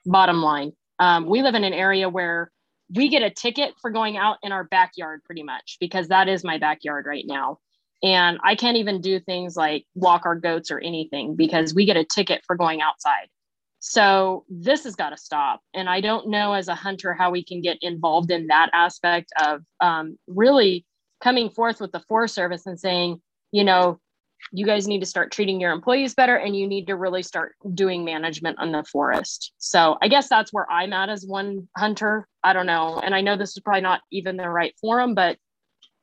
[0.05, 2.51] Bottom line, um, we live in an area where
[2.93, 6.43] we get a ticket for going out in our backyard pretty much because that is
[6.43, 7.59] my backyard right now.
[8.03, 11.97] And I can't even do things like walk our goats or anything because we get
[11.97, 13.29] a ticket for going outside.
[13.81, 15.59] So this has got to stop.
[15.73, 19.33] And I don't know as a hunter how we can get involved in that aspect
[19.43, 20.85] of um, really
[21.21, 23.21] coming forth with the Forest Service and saying,
[23.51, 23.99] you know,
[24.51, 27.55] you guys need to start treating your employees better and you need to really start
[27.73, 29.51] doing management on the forest.
[29.57, 32.27] So I guess that's where I'm at as one hunter.
[32.43, 32.99] I don't know.
[33.03, 35.37] And I know this is probably not even the right forum, but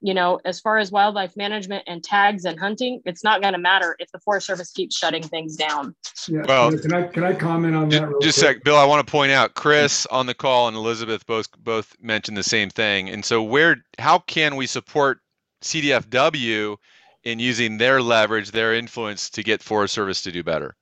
[0.01, 3.59] you know, as far as wildlife management and tags and hunting, it's not going to
[3.59, 5.95] matter if the Forest Service keeps shutting things down.
[6.29, 6.43] Yeah.
[6.47, 8.21] Well, can I can I comment on just, that?
[8.21, 8.77] just a sec, Bill.
[8.77, 12.43] I want to point out Chris on the call and Elizabeth both both mentioned the
[12.45, 13.09] same thing.
[13.09, 15.19] And so, where how can we support
[15.63, 16.77] CDFW
[17.25, 20.77] in using their leverage, their influence to get Forest Service to do better?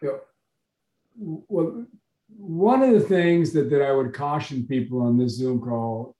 [0.00, 0.18] Yeah.
[1.18, 1.86] Well,
[2.28, 6.14] one of the things that, that I would caution people on this Zoom call,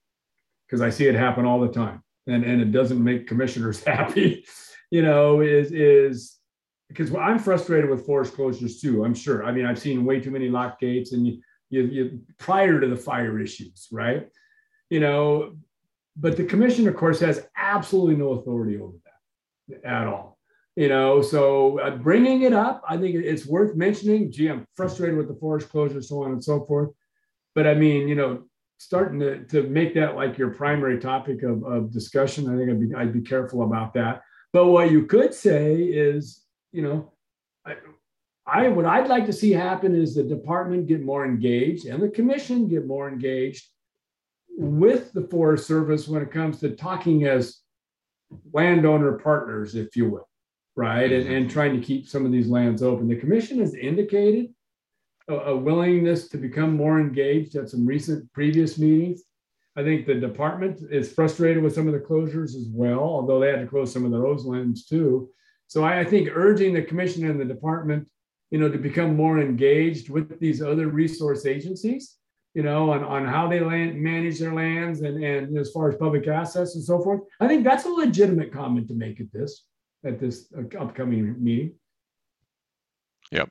[0.67, 4.45] because I see it happen all the time, and, and it doesn't make commissioners happy,
[4.91, 6.37] you know, is is
[6.89, 9.05] because I'm frustrated with forest closures too.
[9.05, 9.45] I'm sure.
[9.45, 12.87] I mean, I've seen way too many lock gates, and you, you, you prior to
[12.87, 14.29] the fire issues, right?
[14.91, 15.57] You know,
[16.17, 18.97] but the commission, of course, has absolutely no authority over
[19.69, 20.39] that at all.
[20.77, 24.31] You know, so uh, bringing it up, I think it's worth mentioning.
[24.31, 26.91] Gee, I'm frustrated with the forest closure, so on and so forth.
[27.55, 28.45] But I mean, you know,
[28.79, 32.81] starting to, to make that like your primary topic of, of discussion, I think I'd
[32.81, 34.23] be, I'd be careful about that.
[34.53, 37.13] But what you could say is, you know,
[37.67, 37.75] I,
[38.47, 42.09] I what I'd like to see happen is the department get more engaged and the
[42.09, 43.67] commission get more engaged
[44.57, 47.61] with the Forest Service when it comes to talking as
[48.53, 50.29] landowner partners, if you will,
[50.75, 51.11] right?
[51.13, 51.53] And, and mm-hmm.
[51.53, 53.09] trying to keep some of these lands open.
[53.09, 54.55] The commission has indicated
[55.29, 59.23] a, a willingness to become more engaged at some recent previous meetings.
[59.77, 63.51] I think the department is frustrated with some of the closures as well, although they
[63.51, 65.29] had to close some of the roselands too.
[65.67, 68.09] So I, I think urging the commission and the department,
[68.51, 72.17] you know, to become more engaged with these other resource agencies,
[72.55, 75.97] you know, on, on how they land, manage their lands and, and as far as
[75.97, 77.21] public assets and so forth.
[77.41, 79.65] I think that's a legitimate comment to make at this
[80.05, 80.47] at this
[80.79, 81.75] upcoming meeting.
[83.33, 83.51] Yep.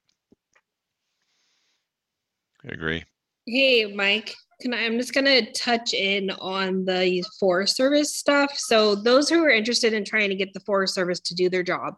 [2.67, 3.03] I agree.
[3.45, 4.35] Hey, Mike.
[4.61, 8.57] Can I, I'm just going to touch in on the Forest Service stuff.
[8.57, 11.63] So, those who are interested in trying to get the Forest Service to do their
[11.63, 11.95] job,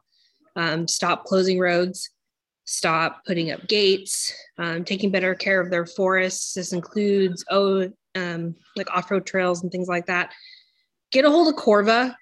[0.55, 2.09] um, stop closing roads,
[2.65, 6.53] stop putting up gates, um, taking better care of their forests.
[6.55, 10.33] This includes oh, um, like off-road trails and things like that.
[11.11, 12.15] Get a hold of Corva.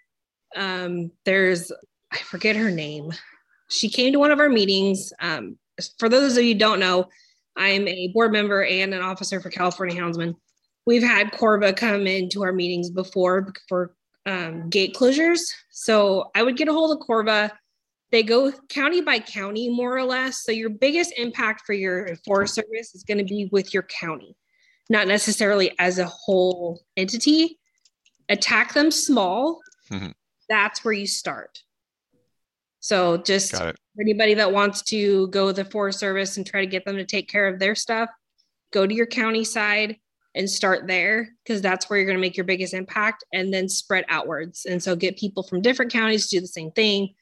[0.55, 1.71] Um, there's
[2.11, 3.11] I forget her name.
[3.69, 5.11] She came to one of our meetings.
[5.19, 5.57] Um,
[5.97, 7.07] for those of you don't know,
[7.57, 10.35] I'm a board member and an officer for California Houndsmen.
[10.85, 13.95] We've had Corva come into our meetings before for
[14.25, 15.41] um, gate closures.
[15.71, 17.51] So I would get a hold of Corva.
[18.11, 20.43] They go county by county, more or less.
[20.43, 24.35] So your biggest impact for your Forest Service is going to be with your county,
[24.89, 27.59] not necessarily as a whole entity.
[28.29, 29.59] Attack them small.
[29.91, 30.11] Mm-hmm.
[30.49, 31.61] That's where you start.
[32.79, 33.55] So just
[33.99, 37.05] anybody that wants to go with the Forest Service and try to get them to
[37.05, 38.09] take care of their stuff,
[38.71, 39.97] go to your county side
[40.35, 43.69] and start there because that's where you're going to make your biggest impact and then
[43.69, 44.65] spread outwards.
[44.65, 47.13] And so get people from different counties to do the same thing,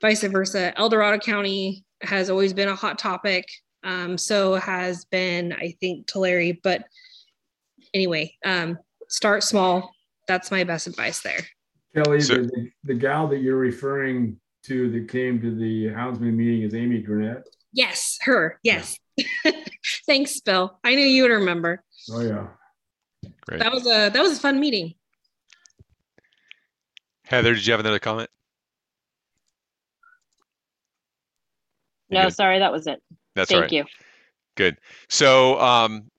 [0.00, 0.76] vice versa.
[0.78, 3.46] El Dorado County has always been a hot topic.
[3.84, 6.54] Um, so has been, I think, Tulare.
[6.62, 6.84] But
[7.92, 8.78] anyway, um,
[9.08, 9.92] start small.
[10.28, 11.40] That's my best advice there.
[11.94, 16.62] Kelly, so, the, the gal that you're referring to that came to the Houndsman meeting
[16.62, 17.42] is Amy Granat.
[17.72, 18.58] Yes, her.
[18.62, 18.98] Yes.
[20.06, 20.78] Thanks, Bill.
[20.84, 21.82] I knew you would remember.
[22.10, 22.46] Oh yeah.
[23.46, 23.60] Great.
[23.60, 24.94] That was a that was a fun meeting.
[27.24, 28.28] Heather, did you have another comment?
[32.10, 33.02] no, sorry, that was it.
[33.34, 33.72] That's Thank right.
[33.72, 33.84] you.
[34.54, 34.76] Good.
[35.08, 36.10] So, um,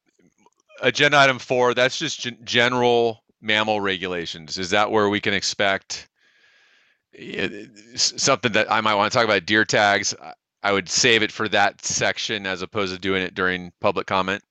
[0.82, 1.76] agenda item four.
[1.76, 4.58] That's just g- general mammal regulations.
[4.58, 6.10] Is that where we can expect
[7.96, 10.16] something that I might want to talk about deer tags.
[10.64, 14.44] I would save it for that section as opposed to doing it during public comment.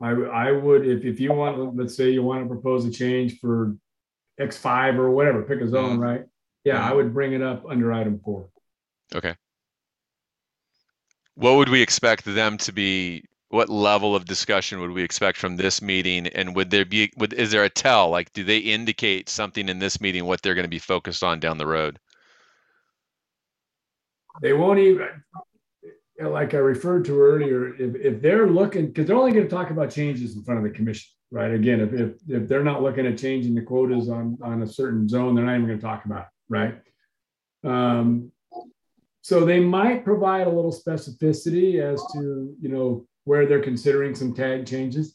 [0.00, 3.38] I, I would, if, if you want, let's say you want to propose a change
[3.40, 3.76] for
[4.40, 6.00] X5 or whatever, pick a zone, mm-hmm.
[6.00, 6.24] right?
[6.64, 6.88] Yeah, mm-hmm.
[6.88, 8.48] I would bring it up under item four.
[9.14, 9.34] Okay.
[11.34, 15.56] What would we expect them to be what level of discussion would we expect from
[15.56, 19.28] this meeting and would there be would is there a tell like do they indicate
[19.28, 21.98] something in this meeting what they're going to be focused on down the road
[24.42, 25.08] they won't even
[26.20, 29.70] like I referred to earlier, if, if they're looking, because they're only going to talk
[29.70, 31.52] about changes in front of the commission, right?
[31.52, 35.08] Again, if, if, if they're not looking at changing the quotas on, on a certain
[35.08, 36.80] zone, they're not even going to talk about it, right?
[37.64, 38.32] Um,
[39.22, 44.32] so they might provide a little specificity as to, you know, where they're considering some
[44.32, 45.14] tag changes.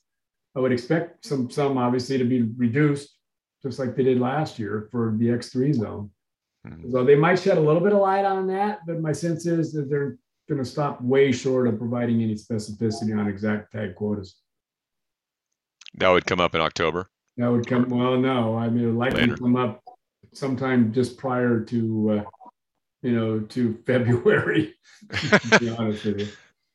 [0.56, 3.18] I would expect some, some obviously to be reduced,
[3.64, 6.12] just like they did last year for the X3 zone.
[6.68, 6.92] Mm-hmm.
[6.92, 9.74] So they might shed a little bit of light on that, but my sense is
[9.74, 14.36] that they're going to stop way short of providing any specificity on exact tag quotas.
[15.96, 17.10] That would come up in October.
[17.38, 17.90] That would come.
[17.90, 19.38] Well, no, I mean, it likely Later.
[19.38, 19.84] come up
[20.34, 22.24] sometime just prior to, uh,
[23.02, 24.76] you know, to February.
[25.12, 26.28] to be honest with you.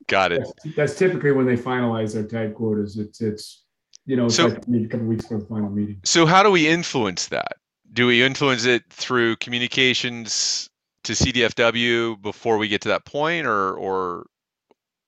[0.08, 0.40] Got it.
[0.40, 2.98] That's, that's, typically when they finalize their tag quotas.
[2.98, 3.64] It's it's
[4.06, 6.00] you know, so, like a couple weeks for the final meeting.
[6.02, 7.58] So how do we influence that?
[7.92, 10.70] Do we influence it through communications
[11.04, 14.26] to CDFW before we get to that point, or or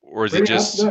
[0.03, 0.85] or is it just?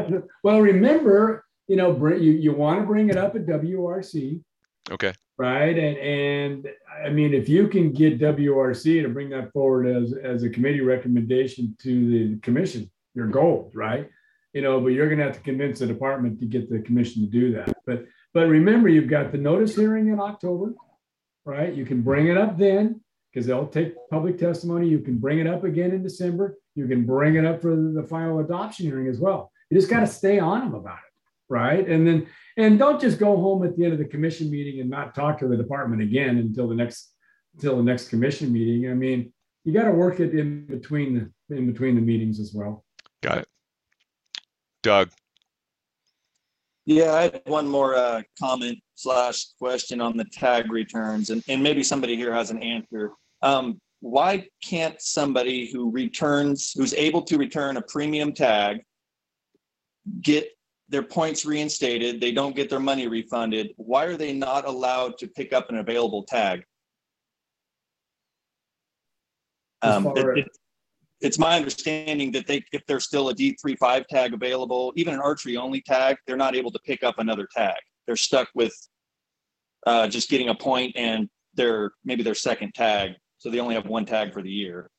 [0.43, 4.41] well, remember, you know, you you want to bring it up at WRC.
[4.89, 5.13] Okay.
[5.37, 6.67] Right, and and
[7.05, 10.81] I mean, if you can get WRC to bring that forward as as a committee
[10.81, 12.89] recommendation to the commission,
[13.19, 14.09] you're gold, right?
[14.53, 17.21] You know, but you're going to have to convince the department to get the commission
[17.21, 17.75] to do that.
[17.85, 20.73] But but remember, you've got the notice hearing in October,
[21.45, 21.73] right?
[21.73, 23.01] You can bring it up then
[23.31, 24.87] because they'll take public testimony.
[24.87, 26.57] You can bring it up again in December.
[26.75, 29.51] You can bring it up for the final adoption hearing as well.
[29.69, 31.87] You just got to stay on them about it, right?
[31.87, 34.89] And then, and don't just go home at the end of the commission meeting and
[34.89, 37.13] not talk to the department again until the next
[37.55, 38.89] until the next commission meeting.
[38.89, 42.53] I mean, you got to work it in between the in between the meetings as
[42.53, 42.85] well.
[44.83, 45.09] Got it.
[45.09, 45.11] Doug.
[46.85, 51.61] Yeah, I had one more uh, comment slash question on the tag returns, and, and
[51.61, 53.11] maybe somebody here has an answer.
[53.43, 58.81] Um, why can't somebody who returns, who's able to return a premium tag,
[60.21, 60.49] get
[60.87, 62.19] their points reinstated?
[62.19, 63.71] They don't get their money refunded.
[63.75, 66.63] Why are they not allowed to pick up an available tag?
[69.81, 70.47] Um, it, it,
[71.21, 75.57] it's my understanding that they, if there's still a D35 tag available, even an archery
[75.57, 77.77] only tag, they're not able to pick up another tag.
[78.07, 78.73] They're stuck with
[79.85, 83.85] uh, just getting a point and their maybe their second tag, so they only have
[83.85, 84.89] one tag for the year.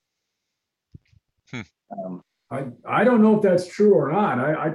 [1.51, 1.61] Hmm.
[1.93, 4.39] Um, I I don't know if that's true or not.
[4.39, 4.75] I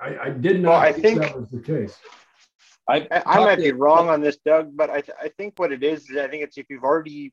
[0.00, 1.98] I, I did not well, I think, that was the case.
[2.88, 5.82] I, I, might be wrong on this, Doug, but I, th- I think what it
[5.82, 7.32] is is I think it's if you've already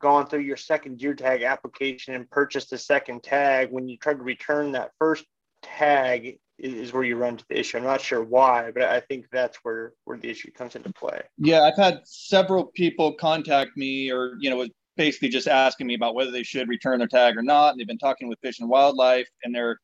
[0.00, 4.14] gone through your second gear tag application and purchased a second tag, when you try
[4.14, 5.24] to return that first
[5.62, 7.78] tag is where you run into the issue.
[7.78, 11.20] I'm not sure why, but I think that's where where the issue comes into play.
[11.38, 16.14] Yeah, I've had several people contact me or you know basically just asking me about
[16.14, 17.70] whether they should return their tag or not.
[17.70, 19.78] And they've been talking with Fish and Wildlife and they're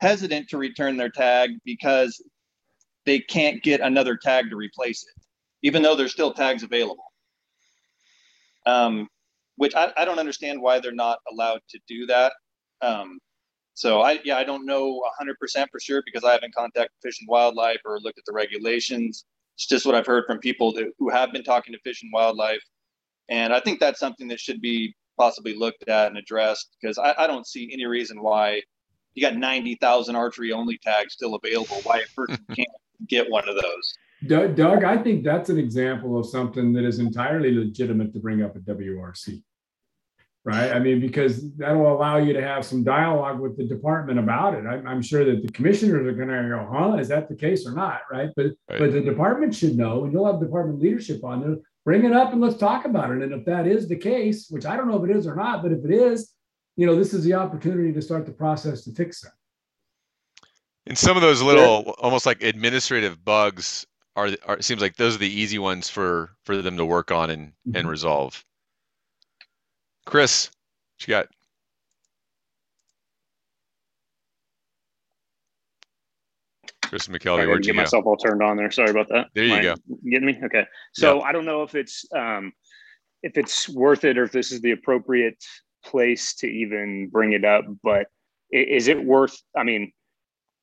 [0.00, 2.20] hesitant to return their tag because
[3.06, 5.22] they can't get another tag to replace it,
[5.62, 7.04] even though there's still tags available.
[8.66, 9.08] Um,
[9.58, 12.32] which I, I don't understand why they're not allowed to do that.
[12.80, 13.18] Um,
[13.74, 17.28] so I yeah I don't know 100% for sure because I haven't contacted Fish and
[17.28, 19.24] Wildlife or looked at the regulations.
[19.56, 22.12] It's just what I've heard from people that, who have been talking to Fish and
[22.12, 22.62] Wildlife,
[23.28, 27.14] and I think that's something that should be possibly looked at and addressed because I,
[27.18, 28.62] I don't see any reason why
[29.14, 31.80] you got 90,000 archery only tags still available.
[31.82, 32.68] Why a person can't
[33.08, 33.94] get one of those?
[34.54, 38.56] Doug, I think that's an example of something that is entirely legitimate to bring up
[38.56, 39.42] at WRC
[40.48, 40.72] right?
[40.72, 44.66] I mean, because that'll allow you to have some dialogue with the department about it.
[44.66, 47.66] I'm, I'm sure that the commissioners are going to go, "Huh, is that the case
[47.66, 48.30] or not?" Right?
[48.34, 48.78] But right.
[48.78, 51.56] but the department should know, and you'll have department leadership on there.
[51.84, 53.22] Bring it up and let's talk about it.
[53.22, 55.62] And if that is the case, which I don't know if it is or not,
[55.62, 56.32] but if it is,
[56.76, 59.32] you know, this is the opportunity to start the process to fix that.
[60.86, 61.92] And some of those little, yeah.
[61.98, 63.86] almost like administrative bugs,
[64.16, 67.10] are, are it seems like those are the easy ones for for them to work
[67.10, 67.76] on and mm-hmm.
[67.76, 68.44] and resolve.
[70.08, 70.48] Chris,
[70.96, 71.28] what you got?
[76.82, 78.70] Chris McKelvey, where'd you get myself all turned on there.
[78.70, 79.26] Sorry about that.
[79.34, 79.74] There you go.
[80.10, 80.40] Getting me?
[80.42, 80.64] Okay.
[80.94, 82.54] So I don't know if it's um,
[83.22, 85.44] if it's worth it or if this is the appropriate
[85.84, 87.66] place to even bring it up.
[87.82, 88.06] But
[88.50, 89.36] is it worth?
[89.54, 89.92] I mean,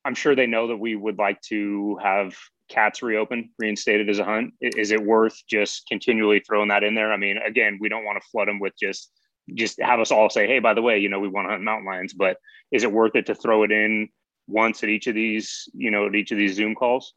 [0.06, 2.36] I'm sure they know that we would like to have
[2.68, 4.56] cats reopen, reinstated as a hunt.
[4.60, 7.14] Is it worth just continually throwing that in there?
[7.14, 9.12] I mean, again, we don't want to flood them with just
[9.54, 11.64] just have us all say, hey, by the way, you know, we want to hunt
[11.64, 12.38] mountain lions, but
[12.72, 14.10] is it worth it to throw it in
[14.48, 17.14] once at each of these, you know, at each of these Zoom calls?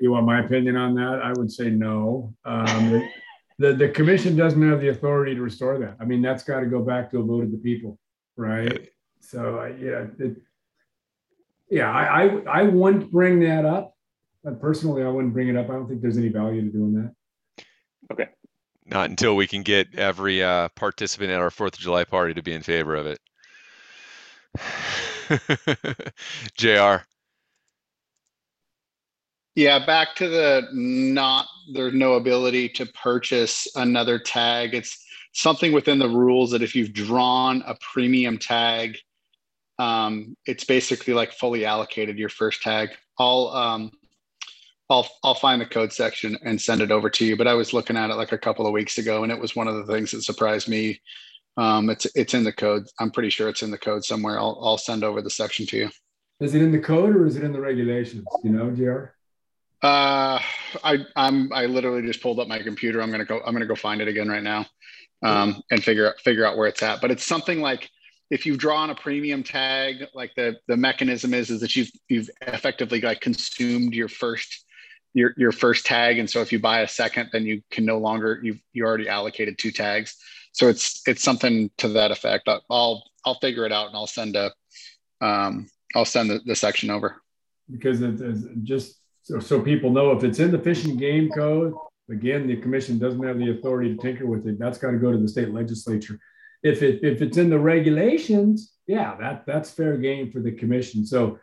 [0.00, 1.20] You want my opinion on that?
[1.22, 2.34] I would say no.
[2.44, 3.08] Um,
[3.58, 5.96] the, the commission doesn't have the authority to restore that.
[6.00, 7.98] I mean, that's got to go back to a vote of the people,
[8.36, 8.88] right?
[9.20, 10.36] so yeah, it,
[11.70, 13.94] yeah, I, I, I wouldn't bring that up.
[14.44, 15.68] But personally, I wouldn't bring it up.
[15.68, 17.64] I don't think there's any value to doing that.
[18.12, 18.28] Okay.
[18.88, 22.42] Not until we can get every uh, participant at our Fourth of July party to
[22.42, 23.20] be in favor of it.
[26.56, 27.04] Jr.
[29.54, 34.72] Yeah, back to the not there's no ability to purchase another tag.
[34.72, 38.96] It's something within the rules that if you've drawn a premium tag,
[39.78, 42.90] um, it's basically like fully allocated your first tag.
[43.18, 43.90] I'll um,
[44.90, 47.36] I'll I'll find the code section and send it over to you.
[47.36, 49.54] But I was looking at it like a couple of weeks ago, and it was
[49.54, 51.00] one of the things that surprised me.
[51.56, 52.86] Um, it's it's in the code.
[52.98, 54.38] I'm pretty sure it's in the code somewhere.
[54.38, 55.90] I'll I'll send over the section to you.
[56.40, 58.24] Is it in the code or is it in the regulations?
[58.44, 59.12] You know, Jr.
[59.82, 60.40] Uh,
[60.82, 63.02] I I'm I literally just pulled up my computer.
[63.02, 63.40] I'm gonna go.
[63.44, 64.66] I'm gonna go find it again right now,
[65.22, 67.00] um, and figure out figure out where it's at.
[67.00, 67.90] But it's something like
[68.30, 72.30] if you've drawn a premium tag, like the the mechanism is is that you've you've
[72.42, 74.64] effectively like consumed your first
[75.14, 77.98] your your first tag, and so if you buy a second, then you can no
[77.98, 80.16] longer you you already allocated two tags.
[80.52, 82.48] So it's it's something to that effect.
[82.70, 84.52] I'll I'll figure it out and I'll send a
[85.20, 87.22] um, I'll send the, the section over
[87.70, 91.74] because it's just so, so people know if it's in the Fish and Game Code.
[92.10, 94.58] Again, the commission doesn't have the authority to tinker with it.
[94.58, 96.18] That's got to go to the state legislature.
[96.62, 101.04] If it if it's in the regulations, yeah, that that's fair game for the commission.
[101.04, 101.38] So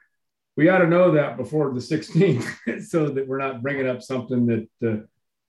[0.55, 4.45] we ought to know that before the 16th so that we're not bringing up something
[4.45, 5.03] that uh,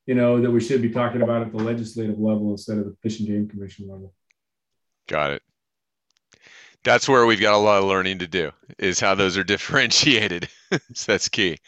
[0.07, 2.97] you know that we should be talking about at the legislative level instead of the
[3.03, 4.13] fish and game commission level.
[5.09, 5.43] Got it.
[6.85, 10.49] That's where we've got a lot of learning to do is how those are differentiated.
[10.95, 11.59] So that's key.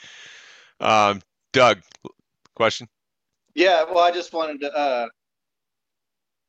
[0.80, 1.22] Um,
[1.52, 1.80] doug
[2.56, 2.88] question?
[3.54, 5.06] Yeah well i just wanted to uh,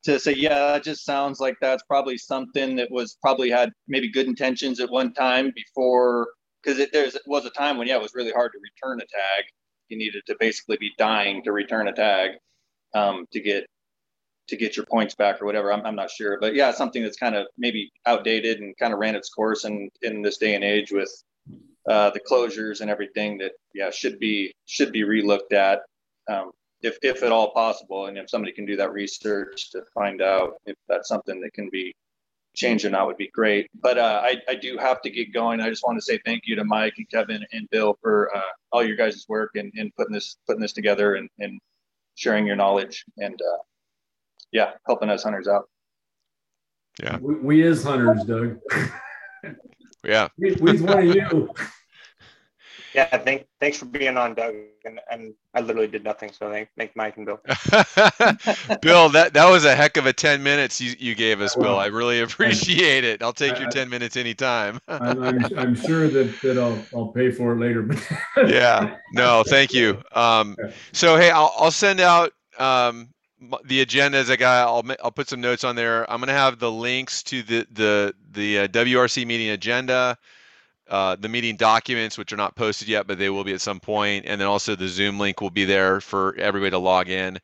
[0.03, 4.11] to say yeah that just sounds like that's probably something that was probably had maybe
[4.11, 6.27] good intentions at one time before
[6.63, 9.45] because there was a time when yeah it was really hard to return a tag.
[9.89, 12.31] You needed to basically be dying to return a tag
[12.93, 13.65] um, to get
[14.47, 15.71] to get your points back or whatever.
[15.71, 16.37] I'm, I'm not sure.
[16.39, 19.89] But yeah something that's kind of maybe outdated and kind of ran its course in
[20.01, 21.11] in this day and age with
[21.89, 25.81] uh, the closures and everything that yeah should be should be relooked at
[26.29, 26.51] um,
[26.81, 28.07] if if at all possible.
[28.07, 31.69] And if somebody can do that research to find out if that's something that can
[31.71, 31.93] be
[32.55, 33.69] changing that would be great.
[33.81, 35.61] But uh, I, I do have to get going.
[35.61, 38.41] I just want to say thank you to Mike and Kevin and Bill for uh,
[38.71, 41.59] all your guys' work and, and putting this putting this together and, and
[42.15, 43.57] sharing your knowledge and uh,
[44.51, 45.69] yeah, helping us hunters out.
[47.01, 48.59] Yeah, we, we is hunters, Doug.
[50.03, 51.53] yeah, we, we's one of you.
[52.93, 54.55] Yeah, thank, thanks for being on, Doug.
[54.85, 57.39] And, and I literally did nothing, so thank, thank Mike and Bill.
[58.81, 61.77] Bill, that, that was a heck of a 10 minutes you, you gave us, Bill.
[61.77, 63.21] I really appreciate it.
[63.21, 64.79] I'll take your 10 minutes anytime.
[64.87, 67.87] I'm, I'm, I'm, sure that, that I'll, I'll pay for it later.
[68.37, 70.01] yeah, no, thank you.
[70.13, 70.55] Um,
[70.91, 73.09] so, hey, I'll, I'll send out um,
[73.65, 74.67] the agenda as I got.
[74.67, 76.09] I'll, I'll put some notes on there.
[76.09, 80.17] I'm going to have the links to the, the, the uh, WRC meeting agenda
[80.89, 83.79] uh, the meeting documents, which are not posted yet, but they will be at some
[83.79, 87.39] point, and then also the Zoom link will be there for everybody to log in.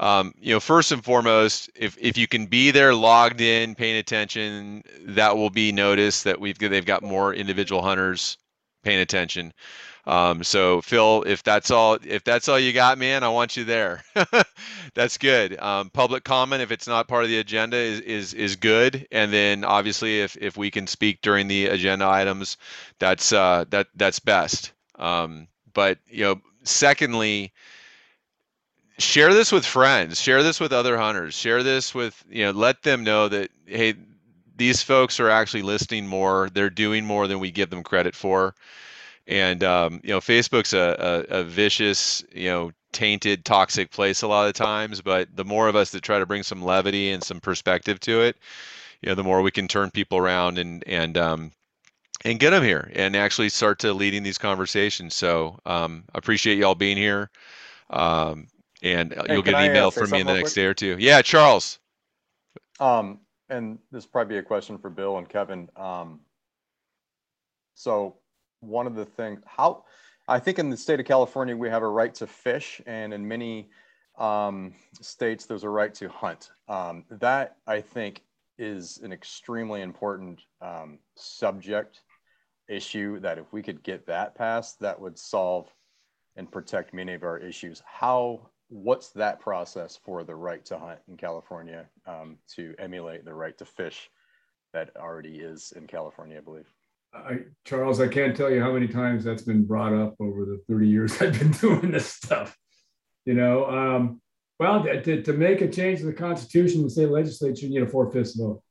[0.00, 3.96] Um, you know, first and foremost, if if you can be there, logged in, paying
[3.96, 8.38] attention, that will be noticed that we've they've got more individual hunters
[8.84, 9.52] paying attention.
[10.08, 13.64] Um, so Phil, if that's all, if that's all you got, man, I want you
[13.64, 14.02] there.
[14.94, 15.60] that's good.
[15.60, 19.06] Um, public comment, if it's not part of the agenda, is is is good.
[19.12, 22.56] And then obviously, if if we can speak during the agenda items,
[22.98, 24.72] that's uh, that that's best.
[24.94, 27.52] Um, but you know, secondly,
[28.96, 30.22] share this with friends.
[30.22, 31.34] Share this with other hunters.
[31.34, 33.92] Share this with you know, let them know that hey,
[34.56, 36.48] these folks are actually listening more.
[36.50, 38.54] They're doing more than we give them credit for
[39.28, 44.28] and um, you know facebook's a, a, a, vicious you know tainted toxic place a
[44.28, 47.22] lot of times but the more of us that try to bring some levity and
[47.22, 48.36] some perspective to it
[49.02, 51.52] you know the more we can turn people around and and um,
[52.24, 55.14] and get them here and actually start to leading these conversations.
[55.14, 57.30] So um, appreciate y'all being here.
[57.90, 58.48] Um,
[58.82, 60.54] and hey, you'll get an email from me in the next quick?
[60.54, 60.96] day or two.
[60.98, 61.78] Yeah charles.
[62.78, 63.18] Um
[63.48, 65.68] and this probably be a question for bill and kevin.
[65.76, 66.20] Um
[67.74, 68.16] so
[68.60, 69.84] one of the things how
[70.26, 73.26] I think in the state of California we have a right to fish, and in
[73.26, 73.70] many
[74.18, 76.50] um, states there's a right to hunt.
[76.68, 78.22] Um, that I think
[78.58, 82.02] is an extremely important um, subject
[82.68, 83.20] issue.
[83.20, 85.72] That if we could get that passed, that would solve
[86.36, 87.82] and protect many of our issues.
[87.86, 93.34] How what's that process for the right to hunt in California um, to emulate the
[93.34, 94.10] right to fish
[94.74, 96.70] that already is in California, I believe.
[97.14, 100.62] I, Charles, I can't tell you how many times that's been brought up over the
[100.68, 102.56] 30 years I've been doing this stuff.
[103.24, 104.20] You know, um,
[104.58, 107.86] well, to, to make a change to the Constitution, the state legislature, you need a
[107.86, 108.62] four fifths vote.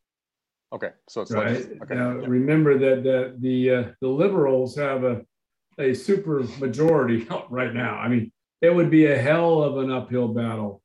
[0.73, 1.53] Okay, so it's right.
[1.53, 1.95] Like, okay.
[1.95, 2.27] Now, yeah.
[2.27, 5.21] remember that the the, uh, the liberals have a
[5.79, 7.95] a super majority right now.
[7.97, 8.31] I mean,
[8.61, 10.81] it would be a hell of an uphill battle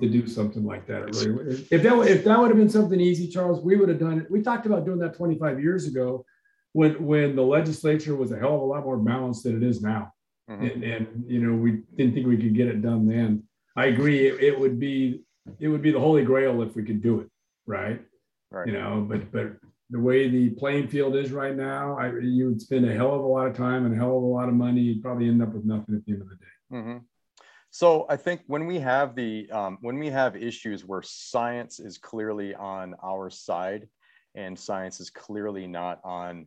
[0.00, 1.14] to do something like that.
[1.16, 4.20] Really, if that if that would have been something easy, Charles, we would have done
[4.20, 4.30] it.
[4.30, 6.24] We talked about doing that 25 years ago,
[6.72, 9.82] when when the legislature was a hell of a lot more balanced than it is
[9.82, 10.12] now,
[10.48, 10.64] mm-hmm.
[10.64, 13.42] and, and you know we didn't think we could get it done then.
[13.76, 14.26] I agree.
[14.26, 15.22] It, it would be
[15.58, 17.28] it would be the holy grail if we could do it,
[17.66, 18.00] right?
[18.50, 18.66] Right.
[18.66, 19.52] You know, but but
[19.90, 23.24] the way the playing field is right now, I, you would spend a hell of
[23.24, 24.80] a lot of time and a hell of a lot of money.
[24.80, 26.44] You'd probably end up with nothing at the end of the day.
[26.72, 26.98] Mm-hmm.
[27.72, 31.98] So I think when we have the um, when we have issues where science is
[31.98, 33.88] clearly on our side
[34.34, 36.46] and science is clearly not on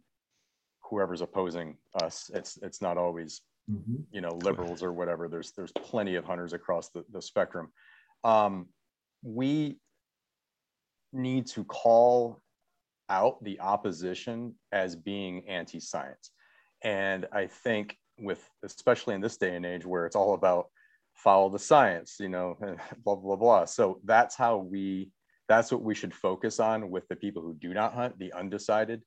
[0.94, 3.95] whoever's opposing us, it's it's not always mm-hmm.
[4.11, 5.28] you know liberals or whatever.
[5.28, 7.72] There's there's plenty of hunters across the, the spectrum.
[8.24, 8.68] Um,
[9.24, 9.80] we
[11.11, 12.40] need to call
[13.10, 16.32] out the opposition as being anti-science.
[16.84, 20.68] And I think with especially in this day and age where it's all about
[21.15, 22.57] follow the science, you know,
[23.03, 23.65] blah blah blah.
[23.65, 25.10] So that's how we
[25.49, 29.02] that's what we should focus on with the people who do not hunt, the undecided,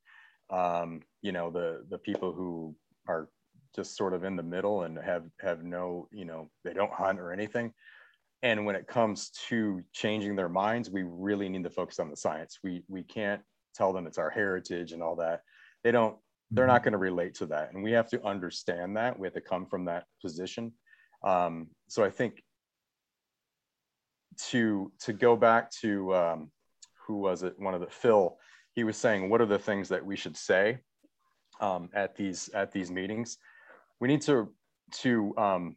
[0.50, 2.74] um, you know, the the people who
[3.08, 3.28] are
[3.74, 7.20] just sort of in the middle and have have no, you know, they don't hunt
[7.20, 7.72] or anything.
[8.42, 12.16] And when it comes to changing their minds, we really need to focus on the
[12.16, 12.58] science.
[12.62, 13.42] We we can't
[13.74, 15.42] tell them it's our heritage and all that.
[15.84, 16.16] They don't.
[16.50, 16.84] They're not mm-hmm.
[16.84, 19.18] going to relate to that, and we have to understand that.
[19.18, 20.72] We have to come from that position.
[21.24, 22.42] Um, so I think
[24.50, 26.50] to to go back to um,
[27.06, 27.58] who was it?
[27.58, 28.36] One of the Phil.
[28.76, 30.78] He was saying, what are the things that we should say
[31.60, 33.38] um, at these at these meetings?
[34.00, 34.52] We need to
[35.00, 35.76] to um,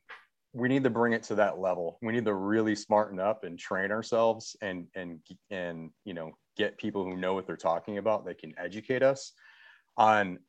[0.53, 1.97] we need to bring it to that level.
[2.01, 5.19] We need to really smarten up and train ourselves and and
[5.49, 8.25] and you know get people who know what they're talking about.
[8.25, 9.31] They can educate us
[9.95, 10.39] on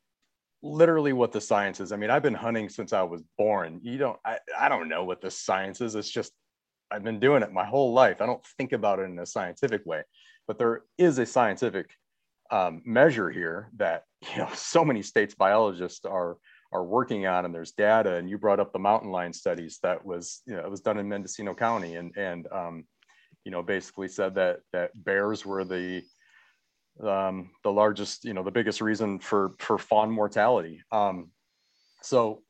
[0.62, 1.92] literally what the science is.
[1.92, 3.78] I mean, I've been hunting since I was born.
[3.82, 5.94] You don't I, I don't know what the science is.
[5.94, 6.32] It's just
[6.90, 8.20] I've been doing it my whole life.
[8.20, 10.02] I don't think about it in a scientific way,
[10.48, 11.90] but there is a scientific
[12.50, 16.36] um, measure here that you know so many states biologists are
[16.72, 20.04] are working on and there's data and you brought up the mountain lion studies that
[20.04, 22.84] was you know it was done in mendocino county and and um,
[23.44, 26.02] you know basically said that that bears were the
[27.02, 30.82] um, the largest you know the biggest reason for for fawn mortality.
[30.92, 31.30] Um,
[32.02, 32.42] so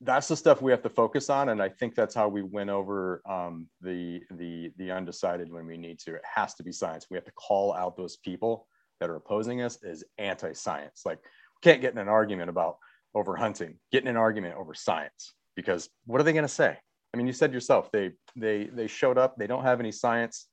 [0.00, 2.70] that's the stuff we have to focus on and i think that's how we win
[2.70, 6.14] over um, the the the undecided when we need to.
[6.14, 7.06] It has to be science.
[7.10, 8.68] We have to call out those people
[9.00, 12.78] that are opposing us is anti-science like we can't get in an argument about
[13.14, 16.76] over hunting, get in an argument over science because what are they going to say?
[17.12, 20.46] I mean, you said yourself they they they showed up, they don't have any science,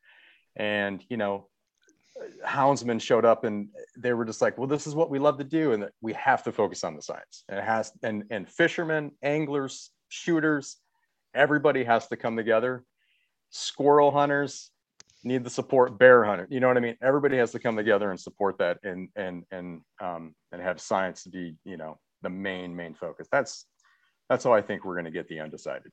[0.56, 1.48] and you know,
[2.46, 3.68] houndsmen showed up and
[3.98, 6.44] they were just like, well, this is what we love to do, and we have
[6.44, 7.44] to focus on the science.
[7.50, 10.78] And it has and and fishermen, anglers, shooters,
[11.34, 12.84] everybody has to come together.
[13.52, 14.72] Squirrel hunters
[15.26, 16.00] need the support.
[16.00, 16.96] Bear hunter, you know what I mean?
[17.02, 21.26] Everybody has to come together and support that, and and and um, and have science
[21.26, 23.28] be you know the main main focus.
[23.32, 23.66] That's
[24.30, 25.92] that's how I think we're going to get the undecided.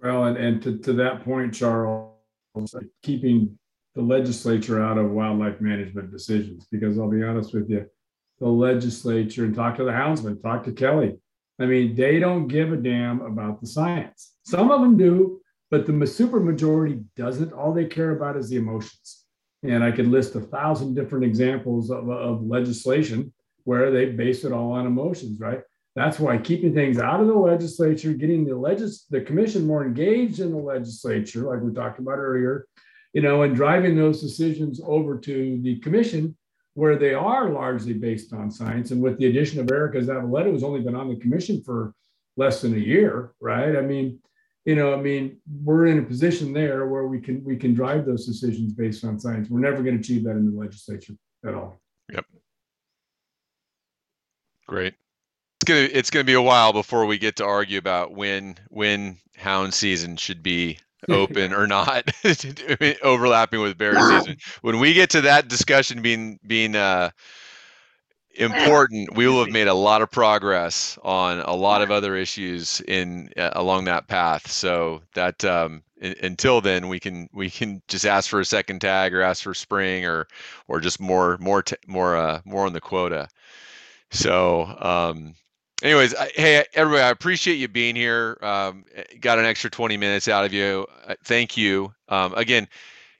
[0.00, 2.14] Well, and, and to, to that point, Charles,
[3.02, 3.58] keeping
[3.94, 7.86] the legislature out of wildlife management decisions, because I'll be honest with you,
[8.40, 11.18] the legislature and talk to the houndsman, talk to Kelly.
[11.60, 14.32] I mean, they don't give a damn about the science.
[14.44, 15.41] Some of them do,
[15.72, 17.54] but the super majority doesn't.
[17.54, 19.24] All they care about is the emotions.
[19.62, 23.32] And I could list a thousand different examples of, of legislation
[23.64, 25.62] where they base it all on emotions, right?
[25.96, 30.40] That's why keeping things out of the legislature, getting the legis- the commission more engaged
[30.40, 32.66] in the legislature, like we talked about earlier,
[33.14, 36.36] you know, and driving those decisions over to the commission
[36.74, 38.90] where they are largely based on science.
[38.90, 41.94] And with the addition of Erika Zavaleta, who's only been on the commission for
[42.36, 43.74] less than a year, right?
[43.76, 44.18] I mean,
[44.64, 48.06] you know, I mean, we're in a position there where we can we can drive
[48.06, 49.48] those decisions based on science.
[49.50, 51.14] We're never going to achieve that in the legislature
[51.44, 51.80] at all.
[52.12, 52.24] Yep.
[54.68, 54.94] Great.
[55.60, 59.18] It's gonna it's gonna be a while before we get to argue about when when
[59.36, 60.78] hound season should be
[61.08, 62.08] open or not,
[63.02, 64.36] overlapping with bear season.
[64.60, 67.10] When we get to that discussion being being uh,
[68.34, 72.80] important, we will have made a lot of progress on a lot of other issues
[72.82, 74.50] in uh, along that path.
[74.50, 78.80] So that um, in, until then, we can we can just ask for a second
[78.80, 80.26] tag or ask for spring or
[80.68, 83.28] or just more more more uh, more on the quota.
[84.10, 85.34] So um,
[85.82, 88.38] anyways, I, hey everybody, I appreciate you being here.
[88.42, 88.84] Um,
[89.20, 90.86] got an extra 20 minutes out of you.
[91.06, 91.92] Uh, thank you.
[92.08, 92.68] Um, again,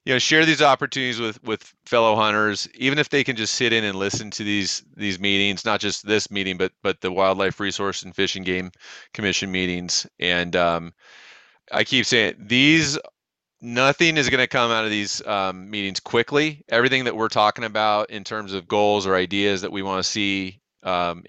[0.04, 3.72] you know share these opportunities with with fellow hunters even if they can just sit
[3.72, 7.60] in and listen to these these meetings not just this meeting but but the wildlife
[7.60, 8.70] resource and fish and game
[9.12, 10.06] commission meetings.
[10.18, 10.92] And um,
[11.70, 12.98] i keep saying these
[13.60, 16.64] nothing is going to come out of these um, meetings quickly.
[16.68, 20.10] Everything that we're talking about in terms of goals or ideas that we want to
[20.10, 21.22] see um,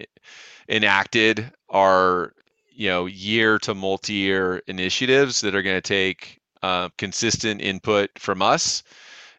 [0.68, 2.32] enacted are
[2.72, 8.40] you know year to multi-year initiatives that are going to take uh, consistent input from
[8.40, 8.82] us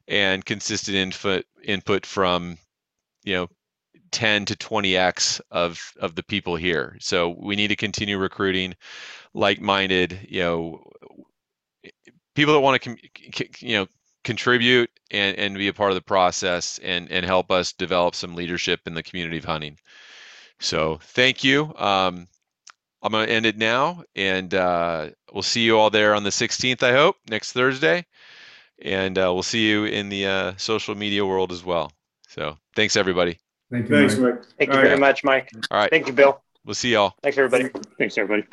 [0.07, 2.55] and consistent input input from
[3.23, 3.47] you know
[4.11, 6.95] 10 to 20x of of the people here.
[6.99, 8.75] So we need to continue recruiting
[9.33, 10.91] like-minded you know
[12.35, 12.95] people that want to
[13.59, 13.87] you know
[14.23, 18.35] contribute and and be a part of the process and and help us develop some
[18.35, 19.79] leadership in the community of hunting.
[20.59, 21.73] So thank you.
[21.75, 22.27] Um,
[23.01, 26.31] I'm going to end it now, and uh, we'll see you all there on the
[26.31, 28.05] 16th, I hope, next Thursday.
[28.81, 31.91] And uh, we'll see you in the uh, social media world as well.
[32.27, 33.37] So thanks, everybody.
[33.71, 33.95] Thank you.
[33.95, 34.43] Thanks, Mike.
[34.57, 35.51] Thank you very much, Mike.
[35.71, 35.89] All right.
[35.89, 36.41] Thank you, Bill.
[36.65, 37.13] We'll see y'all.
[37.21, 37.69] Thanks, everybody.
[37.97, 38.47] Thanks, everybody.